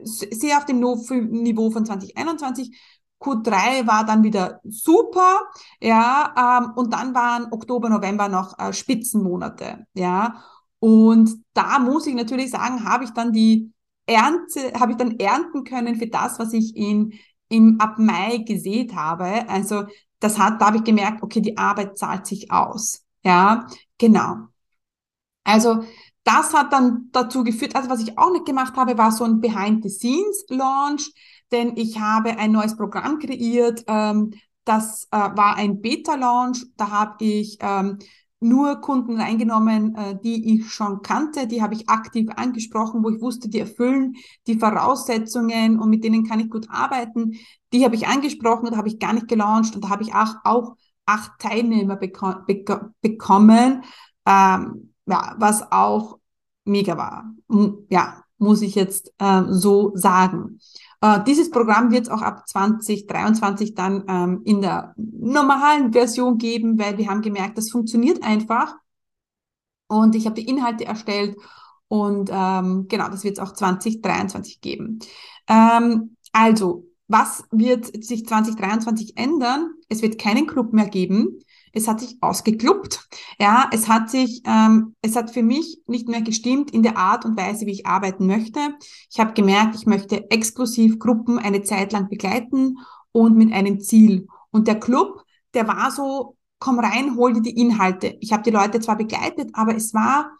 sehr 0.02 0.56
auf 0.56 0.64
dem 0.64 0.80
Niveau 0.80 1.70
von 1.70 1.84
2021 1.84 2.74
Q3 3.20 3.86
war 3.86 4.04
dann 4.04 4.22
wieder 4.22 4.60
super, 4.64 5.40
ja, 5.80 6.60
ähm, 6.64 6.72
und 6.74 6.92
dann 6.92 7.14
waren 7.14 7.52
Oktober, 7.52 7.88
November 7.90 8.28
noch 8.28 8.58
äh, 8.58 8.72
Spitzenmonate, 8.72 9.86
ja. 9.94 10.42
Und 10.78 11.30
da 11.52 11.78
muss 11.78 12.06
ich 12.06 12.14
natürlich 12.14 12.50
sagen, 12.50 12.84
habe 12.84 13.04
ich 13.04 13.10
dann 13.10 13.32
die 13.32 13.72
Ernte, 14.06 14.72
habe 14.80 14.92
ich 14.92 14.98
dann 14.98 15.18
ernten 15.18 15.64
können 15.64 15.96
für 15.96 16.06
das, 16.06 16.38
was 16.38 16.52
ich 16.54 16.74
in, 16.74 17.12
im, 17.48 17.78
ab 17.80 17.98
Mai 17.98 18.38
gesät 18.38 18.94
habe. 18.94 19.48
Also 19.48 19.84
das 20.20 20.38
hat, 20.38 20.60
da 20.60 20.66
habe 20.66 20.78
ich 20.78 20.84
gemerkt, 20.84 21.22
okay, 21.22 21.40
die 21.40 21.58
Arbeit 21.58 21.98
zahlt 21.98 22.26
sich 22.26 22.50
aus. 22.50 23.04
Ja, 23.22 23.66
genau. 23.98 24.48
Also 25.44 25.84
das 26.24 26.54
hat 26.54 26.72
dann 26.72 27.08
dazu 27.12 27.44
geführt, 27.44 27.74
also 27.74 27.88
was 27.90 28.00
ich 28.00 28.18
auch 28.18 28.32
nicht 28.32 28.46
gemacht 28.46 28.76
habe, 28.76 28.96
war 28.98 29.12
so 29.12 29.24
ein 29.24 29.40
Behind-the-Scenes-Launch 29.40 31.12
denn 31.52 31.76
ich 31.76 31.98
habe 32.00 32.38
ein 32.38 32.52
neues 32.52 32.76
Programm 32.76 33.18
kreiert. 33.18 33.84
Ähm, 33.86 34.32
das 34.64 35.08
äh, 35.10 35.16
war 35.16 35.56
ein 35.56 35.80
Beta-Launch. 35.80 36.66
Da 36.76 36.90
habe 36.90 37.24
ich 37.24 37.58
ähm, 37.60 37.98
nur 38.40 38.80
Kunden 38.80 39.20
reingenommen, 39.20 39.94
äh, 39.94 40.18
die 40.22 40.54
ich 40.54 40.72
schon 40.72 41.02
kannte, 41.02 41.46
die 41.46 41.62
habe 41.62 41.74
ich 41.74 41.88
aktiv 41.88 42.28
angesprochen, 42.36 43.04
wo 43.04 43.10
ich 43.10 43.20
wusste, 43.20 43.48
die 43.48 43.60
erfüllen 43.60 44.14
die 44.46 44.58
Voraussetzungen 44.58 45.78
und 45.78 45.90
mit 45.90 46.04
denen 46.04 46.26
kann 46.26 46.40
ich 46.40 46.50
gut 46.50 46.66
arbeiten. 46.70 47.34
Die 47.72 47.84
habe 47.84 47.94
ich 47.94 48.08
angesprochen 48.08 48.68
und 48.68 48.76
habe 48.76 48.88
ich 48.88 48.98
gar 48.98 49.12
nicht 49.12 49.28
gelauncht 49.28 49.74
und 49.74 49.84
da 49.84 49.90
habe 49.90 50.02
ich 50.02 50.14
auch, 50.14 50.36
auch 50.44 50.76
acht 51.04 51.38
Teilnehmer 51.38 51.96
beko 51.96 52.34
beko 52.46 52.76
bekommen, 53.02 53.84
ähm, 54.26 54.94
ja, 55.06 55.34
was 55.38 55.70
auch 55.70 56.18
mega 56.64 56.96
war. 56.96 57.34
Ja, 57.90 58.24
muss 58.38 58.62
ich 58.62 58.74
jetzt 58.74 59.12
äh, 59.18 59.42
so 59.48 59.92
sagen. 59.94 60.60
Äh, 61.00 61.24
dieses 61.24 61.50
Programm 61.50 61.90
wird 61.90 62.04
es 62.04 62.08
auch 62.10 62.22
ab 62.22 62.48
2023 62.48 63.74
dann 63.74 64.04
ähm, 64.08 64.42
in 64.44 64.60
der 64.60 64.94
normalen 64.96 65.92
Version 65.92 66.38
geben, 66.38 66.78
weil 66.78 66.98
wir 66.98 67.08
haben 67.08 67.22
gemerkt, 67.22 67.58
das 67.58 67.70
funktioniert 67.70 68.22
einfach. 68.22 68.74
Und 69.88 70.14
ich 70.14 70.26
habe 70.26 70.40
die 70.40 70.48
Inhalte 70.48 70.84
erstellt 70.84 71.36
und 71.88 72.30
ähm, 72.32 72.86
genau, 72.88 73.08
das 73.08 73.24
wird 73.24 73.38
es 73.38 73.42
auch 73.42 73.52
2023 73.52 74.60
geben. 74.60 75.00
Ähm, 75.48 76.16
also, 76.32 76.86
was 77.08 77.42
wird 77.50 78.04
sich 78.04 78.24
2023 78.24 79.16
ändern? 79.16 79.72
Es 79.88 80.00
wird 80.00 80.16
keinen 80.16 80.46
Club 80.46 80.72
mehr 80.72 80.88
geben. 80.88 81.40
Es 81.72 81.88
hat 81.88 82.00
sich 82.00 82.18
ausgeklubbt. 82.20 83.08
Ja, 83.38 83.68
es 83.72 83.88
hat 83.88 84.10
sich, 84.10 84.42
ähm, 84.44 84.94
es 85.02 85.16
hat 85.16 85.30
für 85.30 85.42
mich 85.42 85.82
nicht 85.86 86.08
mehr 86.08 86.22
gestimmt 86.22 86.70
in 86.70 86.82
der 86.82 86.96
Art 86.96 87.24
und 87.24 87.36
Weise, 87.36 87.66
wie 87.66 87.72
ich 87.72 87.86
arbeiten 87.86 88.26
möchte. 88.26 88.60
Ich 89.10 89.20
habe 89.20 89.32
gemerkt, 89.32 89.74
ich 89.76 89.86
möchte 89.86 90.30
exklusiv 90.30 90.98
Gruppen 90.98 91.38
eine 91.38 91.62
Zeit 91.62 91.92
lang 91.92 92.08
begleiten 92.08 92.78
und 93.12 93.36
mit 93.36 93.52
einem 93.52 93.80
Ziel. 93.80 94.26
Und 94.50 94.68
der 94.68 94.80
Club, 94.80 95.24
der 95.54 95.68
war 95.68 95.90
so, 95.90 96.36
komm 96.58 96.78
rein, 96.78 97.16
hol 97.16 97.32
dir 97.34 97.42
die 97.42 97.58
Inhalte. 97.60 98.16
Ich 98.20 98.32
habe 98.32 98.42
die 98.42 98.50
Leute 98.50 98.80
zwar 98.80 98.96
begleitet, 98.96 99.50
aber 99.54 99.74
es 99.74 99.94
war 99.94 100.30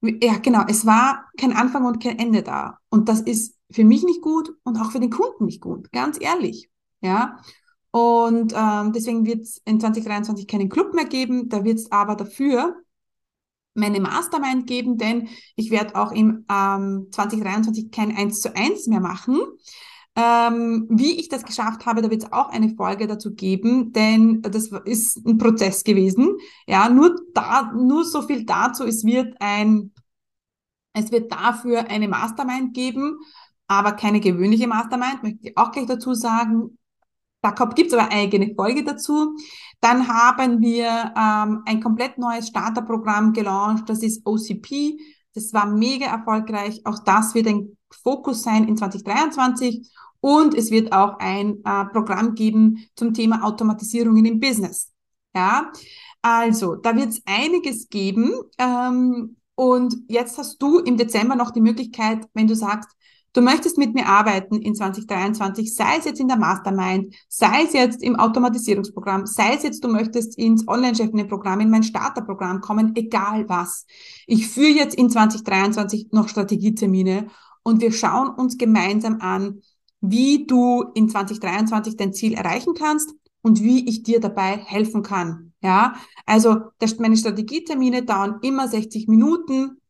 ja, 0.00 0.38
genau. 0.38 0.64
Es 0.68 0.86
war 0.86 1.26
kein 1.36 1.52
Anfang 1.52 1.84
und 1.84 2.02
kein 2.02 2.18
Ende 2.18 2.42
da. 2.42 2.78
Und 2.88 3.08
das 3.08 3.20
ist 3.20 3.56
für 3.70 3.84
mich 3.84 4.04
nicht 4.04 4.22
gut 4.22 4.50
und 4.62 4.78
auch 4.78 4.92
für 4.92 5.00
den 5.00 5.10
Kunden 5.10 5.46
nicht 5.46 5.60
gut, 5.60 5.90
ganz 5.92 6.18
ehrlich. 6.20 6.70
Ja. 7.00 7.38
Und 7.90 8.52
ähm, 8.56 8.92
deswegen 8.92 9.26
wird 9.26 9.42
es 9.42 9.60
in 9.64 9.80
2023 9.80 10.46
keinen 10.46 10.68
Club 10.68 10.94
mehr 10.94 11.06
geben. 11.06 11.48
Da 11.48 11.64
wird 11.64 11.78
es 11.78 11.90
aber 11.90 12.16
dafür 12.16 12.76
meine 13.74 14.00
Mastermind 14.00 14.66
geben, 14.66 14.98
denn 14.98 15.28
ich 15.56 15.70
werde 15.70 15.94
auch 15.94 16.12
im 16.12 16.44
ähm, 16.50 17.08
2023 17.12 17.90
kein 17.90 18.14
1 18.16 18.40
zu 18.40 18.54
1 18.54 18.88
mehr 18.88 19.00
machen. 19.00 19.40
Ähm, 20.16 20.86
wie 20.90 21.20
ich 21.20 21.28
das 21.28 21.44
geschafft 21.44 21.86
habe, 21.86 22.02
da 22.02 22.10
wird 22.10 22.24
es 22.24 22.32
auch 22.32 22.48
eine 22.48 22.74
Folge 22.74 23.06
dazu 23.06 23.34
geben, 23.34 23.92
denn 23.92 24.42
das 24.42 24.72
ist 24.84 25.24
ein 25.24 25.38
Prozess 25.38 25.84
gewesen. 25.84 26.36
Ja, 26.66 26.88
nur 26.88 27.14
da, 27.34 27.72
nur 27.72 28.04
so 28.04 28.22
viel 28.22 28.44
dazu. 28.44 28.84
Es 28.84 29.04
wird 29.04 29.36
ein, 29.38 29.92
es 30.92 31.12
wird 31.12 31.30
dafür 31.30 31.88
eine 31.88 32.08
Mastermind 32.08 32.74
geben, 32.74 33.18
aber 33.68 33.92
keine 33.92 34.18
gewöhnliche 34.18 34.66
Mastermind, 34.66 35.22
möchte 35.22 35.38
ich 35.48 35.56
auch 35.56 35.70
gleich 35.70 35.86
dazu 35.86 36.14
sagen. 36.14 36.77
Da 37.40 37.50
gibt 37.50 37.92
es 37.92 37.98
aber 37.98 38.12
eigene 38.12 38.54
Folge 38.54 38.84
dazu. 38.84 39.36
Dann 39.80 40.08
haben 40.08 40.60
wir 40.60 41.14
ähm, 41.16 41.62
ein 41.66 41.80
komplett 41.80 42.18
neues 42.18 42.48
Starterprogramm 42.48 43.32
gelauncht. 43.32 43.88
Das 43.88 44.02
ist 44.02 44.26
OCP. 44.26 44.98
Das 45.34 45.52
war 45.52 45.66
mega 45.66 46.06
erfolgreich. 46.06 46.80
Auch 46.84 46.98
das 47.04 47.34
wird 47.34 47.46
ein 47.46 47.76
Fokus 48.02 48.42
sein 48.42 48.66
in 48.66 48.76
2023. 48.76 49.88
Und 50.20 50.54
es 50.54 50.70
wird 50.70 50.92
auch 50.92 51.18
ein 51.20 51.62
äh, 51.64 51.84
Programm 51.86 52.34
geben 52.34 52.88
zum 52.96 53.14
Thema 53.14 53.44
Automatisierungen 53.44 54.24
im 54.24 54.40
Business. 54.40 54.92
Ja, 55.34 55.70
also 56.22 56.74
da 56.74 56.96
wird 56.96 57.10
es 57.10 57.22
einiges 57.24 57.88
geben. 57.88 58.32
Ähm, 58.58 59.36
und 59.54 59.94
jetzt 60.08 60.38
hast 60.38 60.60
du 60.60 60.78
im 60.78 60.96
Dezember 60.96 61.36
noch 61.36 61.52
die 61.52 61.60
Möglichkeit, 61.60 62.28
wenn 62.34 62.48
du 62.48 62.56
sagst, 62.56 62.90
du 63.38 63.44
möchtest 63.44 63.78
mit 63.78 63.94
mir 63.94 64.06
arbeiten 64.06 64.56
in 64.56 64.74
2023, 64.74 65.72
sei 65.72 65.98
es 65.98 66.04
jetzt 66.06 66.18
in 66.18 66.26
der 66.26 66.36
Mastermind, 66.36 67.14
sei 67.28 67.62
es 67.64 67.72
jetzt 67.72 68.02
im 68.02 68.16
Automatisierungsprogramm, 68.16 69.26
sei 69.26 69.54
es 69.54 69.62
jetzt, 69.62 69.84
du 69.84 69.88
möchtest 69.88 70.36
ins 70.36 70.66
Online-Chefinnen-Programm, 70.66 71.60
in 71.60 71.70
mein 71.70 71.84
Starterprogramm 71.84 72.60
kommen, 72.60 72.96
egal 72.96 73.48
was. 73.48 73.86
Ich 74.26 74.48
führe 74.48 74.74
jetzt 74.74 74.96
in 74.96 75.08
2023 75.08 76.08
noch 76.10 76.28
Strategietermine 76.28 77.28
und 77.62 77.80
wir 77.80 77.92
schauen 77.92 78.30
uns 78.30 78.58
gemeinsam 78.58 79.20
an, 79.20 79.62
wie 80.00 80.44
du 80.44 80.86
in 80.94 81.08
2023 81.08 81.96
dein 81.96 82.12
Ziel 82.12 82.34
erreichen 82.34 82.74
kannst 82.74 83.14
und 83.40 83.62
wie 83.62 83.88
ich 83.88 84.02
dir 84.02 84.18
dabei 84.18 84.56
helfen 84.56 85.04
kann. 85.04 85.52
Ja, 85.62 85.94
also 86.26 86.56
meine 86.98 87.16
Strategietermine 87.16 88.02
dauern 88.02 88.40
immer 88.42 88.66
60 88.66 89.06
Minuten 89.06 89.80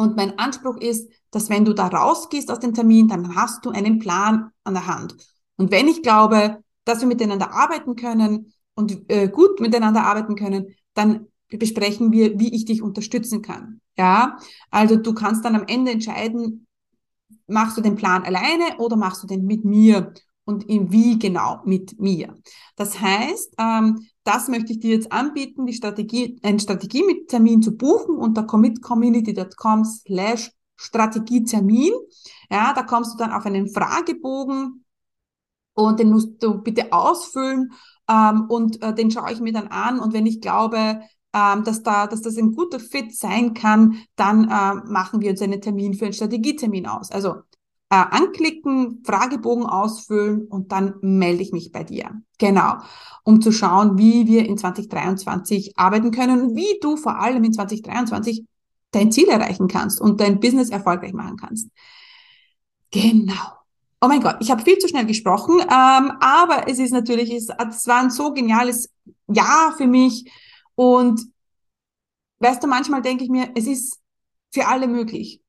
und 0.00 0.16
mein 0.16 0.38
Anspruch 0.38 0.78
ist, 0.78 1.10
dass 1.30 1.50
wenn 1.50 1.66
du 1.66 1.74
da 1.74 1.88
rausgehst 1.88 2.50
aus 2.50 2.58
dem 2.58 2.72
Termin, 2.72 3.06
dann 3.06 3.36
hast 3.36 3.66
du 3.66 3.70
einen 3.70 3.98
Plan 3.98 4.50
an 4.64 4.72
der 4.72 4.86
Hand. 4.86 5.14
Und 5.56 5.70
wenn 5.70 5.88
ich 5.88 6.02
glaube, 6.02 6.64
dass 6.84 7.00
wir 7.00 7.06
miteinander 7.06 7.52
arbeiten 7.52 7.96
können 7.96 8.54
und 8.74 9.10
äh, 9.10 9.28
gut 9.28 9.60
miteinander 9.60 10.04
arbeiten 10.04 10.36
können, 10.36 10.74
dann 10.94 11.26
besprechen 11.48 12.12
wir, 12.12 12.38
wie 12.38 12.54
ich 12.54 12.64
dich 12.64 12.80
unterstützen 12.80 13.42
kann. 13.42 13.82
Ja, 13.98 14.38
also 14.70 14.96
du 14.96 15.12
kannst 15.12 15.44
dann 15.44 15.54
am 15.54 15.66
Ende 15.66 15.92
entscheiden, 15.92 16.66
machst 17.46 17.76
du 17.76 17.82
den 17.82 17.96
Plan 17.96 18.22
alleine 18.22 18.78
oder 18.78 18.96
machst 18.96 19.22
du 19.22 19.26
den 19.26 19.44
mit 19.44 19.66
mir? 19.66 20.14
Und 20.44 20.64
in 20.64 20.90
wie 20.90 21.18
genau 21.18 21.60
mit 21.66 22.00
mir? 22.00 22.34
Das 22.74 22.98
heißt, 22.98 23.54
ähm, 23.58 24.06
das 24.24 24.48
möchte 24.48 24.72
ich 24.72 24.80
dir 24.80 24.94
jetzt 24.94 25.12
anbieten, 25.12 25.66
die 25.66 25.72
Strategie, 25.72 26.38
einen 26.42 26.58
Strategietermin 26.58 27.62
zu 27.62 27.76
buchen 27.76 28.16
unter 28.16 28.44
commitcommunity.com 28.44 29.84
slash 29.84 30.50
Strategietermin. 30.76 31.92
Ja, 32.50 32.72
da 32.72 32.82
kommst 32.82 33.14
du 33.14 33.18
dann 33.18 33.32
auf 33.32 33.44
einen 33.44 33.68
Fragebogen 33.68 34.84
und 35.74 36.00
den 36.00 36.10
musst 36.10 36.42
du 36.42 36.62
bitte 36.62 36.92
ausfüllen 36.92 37.72
ähm, 38.08 38.46
und 38.48 38.82
äh, 38.82 38.94
den 38.94 39.10
schaue 39.10 39.32
ich 39.32 39.40
mir 39.40 39.52
dann 39.52 39.68
an 39.68 40.00
und 40.00 40.12
wenn 40.12 40.26
ich 40.26 40.40
glaube, 40.40 41.00
ähm, 41.32 41.64
dass, 41.64 41.82
da, 41.82 42.06
dass 42.06 42.22
das 42.22 42.36
ein 42.36 42.52
guter 42.52 42.80
Fit 42.80 43.16
sein 43.16 43.54
kann, 43.54 43.98
dann 44.16 44.44
äh, 44.44 44.74
machen 44.90 45.20
wir 45.20 45.30
uns 45.30 45.42
einen 45.42 45.60
Termin 45.60 45.94
für 45.94 46.06
einen 46.06 46.14
Strategietermin 46.14 46.86
aus. 46.86 47.10
Also 47.10 47.42
äh, 47.90 47.96
anklicken, 47.96 49.02
Fragebogen 49.04 49.66
ausfüllen 49.66 50.46
und 50.46 50.70
dann 50.70 50.94
melde 51.00 51.42
ich 51.42 51.52
mich 51.52 51.72
bei 51.72 51.82
dir. 51.82 52.22
Genau, 52.38 52.74
um 53.24 53.42
zu 53.42 53.50
schauen, 53.52 53.98
wie 53.98 54.26
wir 54.28 54.46
in 54.46 54.56
2023 54.56 55.76
arbeiten 55.76 56.12
können 56.12 56.40
und 56.40 56.56
wie 56.56 56.78
du 56.80 56.96
vor 56.96 57.18
allem 57.18 57.42
in 57.42 57.52
2023 57.52 58.44
dein 58.92 59.12
Ziel 59.12 59.28
erreichen 59.28 59.68
kannst 59.68 60.00
und 60.00 60.20
dein 60.20 60.40
Business 60.40 60.70
erfolgreich 60.70 61.12
machen 61.12 61.36
kannst. 61.36 61.68
Genau. 62.92 63.58
Oh 64.00 64.08
mein 64.08 64.22
Gott, 64.22 64.36
ich 64.40 64.50
habe 64.50 64.62
viel 64.62 64.78
zu 64.78 64.88
schnell 64.88 65.04
gesprochen, 65.04 65.60
ähm, 65.60 66.12
aber 66.20 66.68
es 66.68 66.78
ist 66.78 66.92
natürlich, 66.92 67.30
es, 67.30 67.48
es 67.48 67.86
war 67.86 68.02
ein 68.02 68.10
so 68.10 68.32
geniales 68.32 68.90
Jahr 69.26 69.74
für 69.76 69.86
mich 69.86 70.30
und 70.74 71.20
weißt 72.38 72.62
du, 72.62 72.66
manchmal 72.66 73.02
denke 73.02 73.24
ich 73.24 73.30
mir, 73.30 73.50
es 73.54 73.66
ist 73.66 74.00
für 74.52 74.66
alle 74.66 74.88
möglich. 74.88 75.42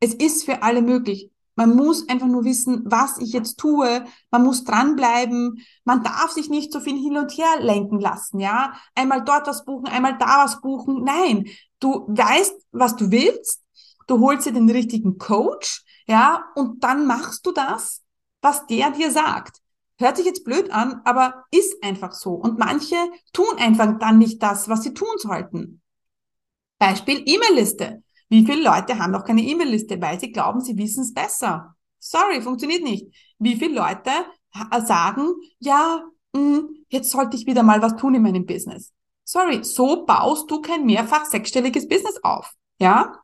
Es 0.00 0.14
ist 0.14 0.44
für 0.44 0.62
alle 0.62 0.82
möglich. 0.82 1.30
Man 1.56 1.76
muss 1.76 2.08
einfach 2.08 2.26
nur 2.26 2.44
wissen, 2.44 2.82
was 2.86 3.18
ich 3.18 3.32
jetzt 3.32 3.58
tue. 3.58 4.04
Man 4.30 4.44
muss 4.44 4.64
dranbleiben. 4.64 5.62
Man 5.84 6.02
darf 6.02 6.30
sich 6.30 6.48
nicht 6.48 6.72
so 6.72 6.80
viel 6.80 6.96
hin 6.96 7.18
und 7.18 7.32
her 7.32 7.60
lenken 7.60 8.00
lassen, 8.00 8.40
ja. 8.40 8.74
Einmal 8.94 9.24
dort 9.24 9.46
was 9.46 9.64
buchen, 9.64 9.88
einmal 9.88 10.16
da 10.18 10.44
was 10.44 10.60
buchen. 10.60 11.04
Nein. 11.04 11.46
Du 11.80 12.06
weißt, 12.08 12.54
was 12.72 12.96
du 12.96 13.10
willst. 13.10 13.62
Du 14.06 14.20
holst 14.20 14.46
dir 14.46 14.52
den 14.52 14.68
richtigen 14.68 15.18
Coach, 15.18 15.84
ja, 16.08 16.46
und 16.56 16.82
dann 16.82 17.06
machst 17.06 17.46
du 17.46 17.52
das, 17.52 18.02
was 18.42 18.66
der 18.66 18.90
dir 18.90 19.12
sagt. 19.12 19.58
Hört 19.98 20.16
sich 20.16 20.26
jetzt 20.26 20.42
blöd 20.44 20.72
an, 20.72 21.00
aber 21.04 21.44
ist 21.52 21.80
einfach 21.84 22.12
so. 22.12 22.32
Und 22.32 22.58
manche 22.58 22.96
tun 23.32 23.56
einfach 23.58 23.98
dann 24.00 24.18
nicht 24.18 24.42
das, 24.42 24.68
was 24.68 24.82
sie 24.82 24.94
tun 24.94 25.16
sollten. 25.18 25.80
Beispiel 26.80 27.22
E-Mail-Liste. 27.24 28.02
Wie 28.30 28.46
viele 28.46 28.62
Leute 28.62 28.98
haben 28.98 29.10
noch 29.10 29.24
keine 29.24 29.42
E-Mail-Liste, 29.42 30.00
weil 30.00 30.18
sie 30.18 30.32
glauben, 30.32 30.60
sie 30.60 30.78
wissen 30.78 31.02
es 31.02 31.12
besser? 31.12 31.74
Sorry, 31.98 32.40
funktioniert 32.40 32.82
nicht. 32.82 33.06
Wie 33.38 33.56
viele 33.56 33.74
Leute 33.74 34.10
sagen, 34.86 35.34
ja, 35.58 36.02
mh, 36.32 36.40
hm, 36.40 36.68
jetzt 36.88 37.10
sollte 37.10 37.36
ich 37.36 37.46
wieder 37.46 37.62
mal 37.62 37.82
was 37.82 37.96
tun 37.96 38.14
in 38.14 38.22
meinem 38.22 38.46
Business. 38.46 38.92
Sorry, 39.24 39.62
so 39.64 40.06
baust 40.06 40.50
du 40.50 40.60
kein 40.60 40.86
mehrfach 40.86 41.24
sechsstelliges 41.24 41.88
Business 41.88 42.18
auf. 42.22 42.52
Ja? 42.80 43.20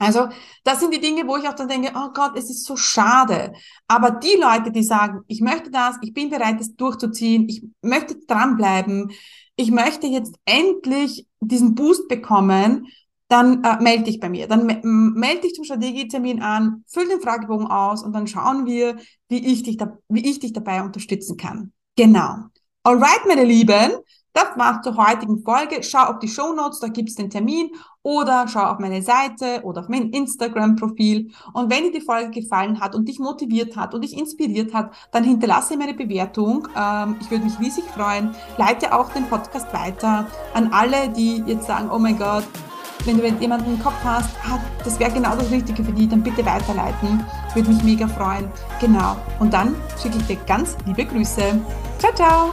Also, 0.00 0.28
das 0.62 0.78
sind 0.80 0.94
die 0.94 1.00
Dinge, 1.00 1.26
wo 1.26 1.36
ich 1.36 1.48
auch 1.48 1.54
dann 1.54 1.68
denke, 1.68 1.92
oh 1.94 2.10
Gott, 2.12 2.36
es 2.36 2.50
ist 2.50 2.64
so 2.64 2.76
schade. 2.76 3.52
Aber 3.88 4.12
die 4.12 4.36
Leute, 4.36 4.70
die 4.70 4.84
sagen, 4.84 5.22
ich 5.26 5.40
möchte 5.40 5.70
das, 5.70 5.96
ich 6.02 6.12
bin 6.12 6.30
bereit, 6.30 6.60
das 6.60 6.76
durchzuziehen, 6.76 7.48
ich 7.48 7.64
möchte 7.82 8.16
dranbleiben, 8.26 9.10
ich 9.56 9.72
möchte 9.72 10.06
jetzt 10.06 10.36
endlich 10.44 11.26
diesen 11.40 11.74
Boost 11.74 12.06
bekommen, 12.06 12.86
dann 13.28 13.62
äh, 13.62 13.80
melde 13.82 14.04
dich 14.04 14.20
bei 14.20 14.28
mir. 14.28 14.48
Dann 14.48 14.66
me 14.66 14.80
melde 14.82 15.42
dich 15.42 15.54
zum 15.54 15.64
Strategietermin 15.64 16.42
an, 16.42 16.84
füll 16.86 17.08
den 17.08 17.20
Fragebogen 17.20 17.66
aus 17.66 18.02
und 18.02 18.12
dann 18.12 18.26
schauen 18.26 18.66
wir, 18.66 18.96
wie 19.28 19.46
ich 19.46 19.62
dich, 19.62 19.76
da, 19.76 19.98
wie 20.08 20.28
ich 20.28 20.40
dich 20.40 20.52
dabei 20.52 20.82
unterstützen 20.82 21.36
kann. 21.36 21.72
Genau. 21.96 22.36
Alright, 22.84 23.26
meine 23.26 23.44
Lieben, 23.44 23.92
das 24.32 24.56
war's 24.56 24.82
zur 24.82 24.96
heutigen 24.96 25.42
Folge. 25.42 25.82
Schau 25.82 26.04
auf 26.04 26.20
die 26.20 26.28
Show 26.28 26.54
Notes, 26.54 26.78
da 26.80 26.88
gibt's 26.88 27.16
den 27.16 27.28
Termin 27.28 27.70
oder 28.02 28.46
schau 28.48 28.62
auf 28.62 28.78
meine 28.78 29.02
Seite 29.02 29.62
oder 29.64 29.80
auf 29.80 29.88
mein 29.88 30.10
Instagram-Profil. 30.10 31.32
Und 31.52 31.70
wenn 31.70 31.84
dir 31.84 31.92
die 31.92 32.00
Folge 32.00 32.30
gefallen 32.30 32.80
hat 32.80 32.94
und 32.94 33.08
dich 33.08 33.18
motiviert 33.18 33.76
hat 33.76 33.94
und 33.94 34.04
dich 34.04 34.16
inspiriert 34.16 34.72
hat, 34.72 34.94
dann 35.12 35.24
hinterlasse 35.24 35.76
mir 35.76 35.84
eine 35.84 35.94
Bewertung. 35.94 36.68
Ähm, 36.76 37.16
ich 37.20 37.30
würde 37.30 37.44
mich 37.44 37.58
riesig 37.58 37.84
freuen. 37.84 38.34
Leite 38.56 38.94
auch 38.94 39.12
den 39.12 39.26
Podcast 39.28 39.74
weiter 39.74 40.28
an 40.54 40.68
alle, 40.72 41.10
die 41.10 41.42
jetzt 41.46 41.66
sagen, 41.66 41.90
oh 41.92 41.98
mein 41.98 42.16
Gott, 42.16 42.44
wenn 43.08 43.18
du 43.18 43.40
jemanden 43.40 43.74
im 43.74 43.82
Kopf 43.82 43.96
hast, 44.04 44.30
ah, 44.46 44.58
das 44.84 44.98
wäre 45.00 45.10
genau 45.10 45.34
das 45.34 45.50
Richtige 45.50 45.82
für 45.82 45.92
die, 45.92 46.06
dann 46.08 46.22
bitte 46.22 46.44
weiterleiten. 46.44 47.24
Würde 47.54 47.70
mich 47.70 47.82
mega 47.82 48.06
freuen. 48.06 48.50
Genau. 48.80 49.16
Und 49.38 49.52
dann 49.52 49.74
schicke 50.00 50.18
ich 50.18 50.26
dir 50.26 50.36
ganz 50.46 50.76
liebe 50.84 51.04
Grüße. 51.04 51.58
Ciao, 51.98 52.14
ciao! 52.14 52.52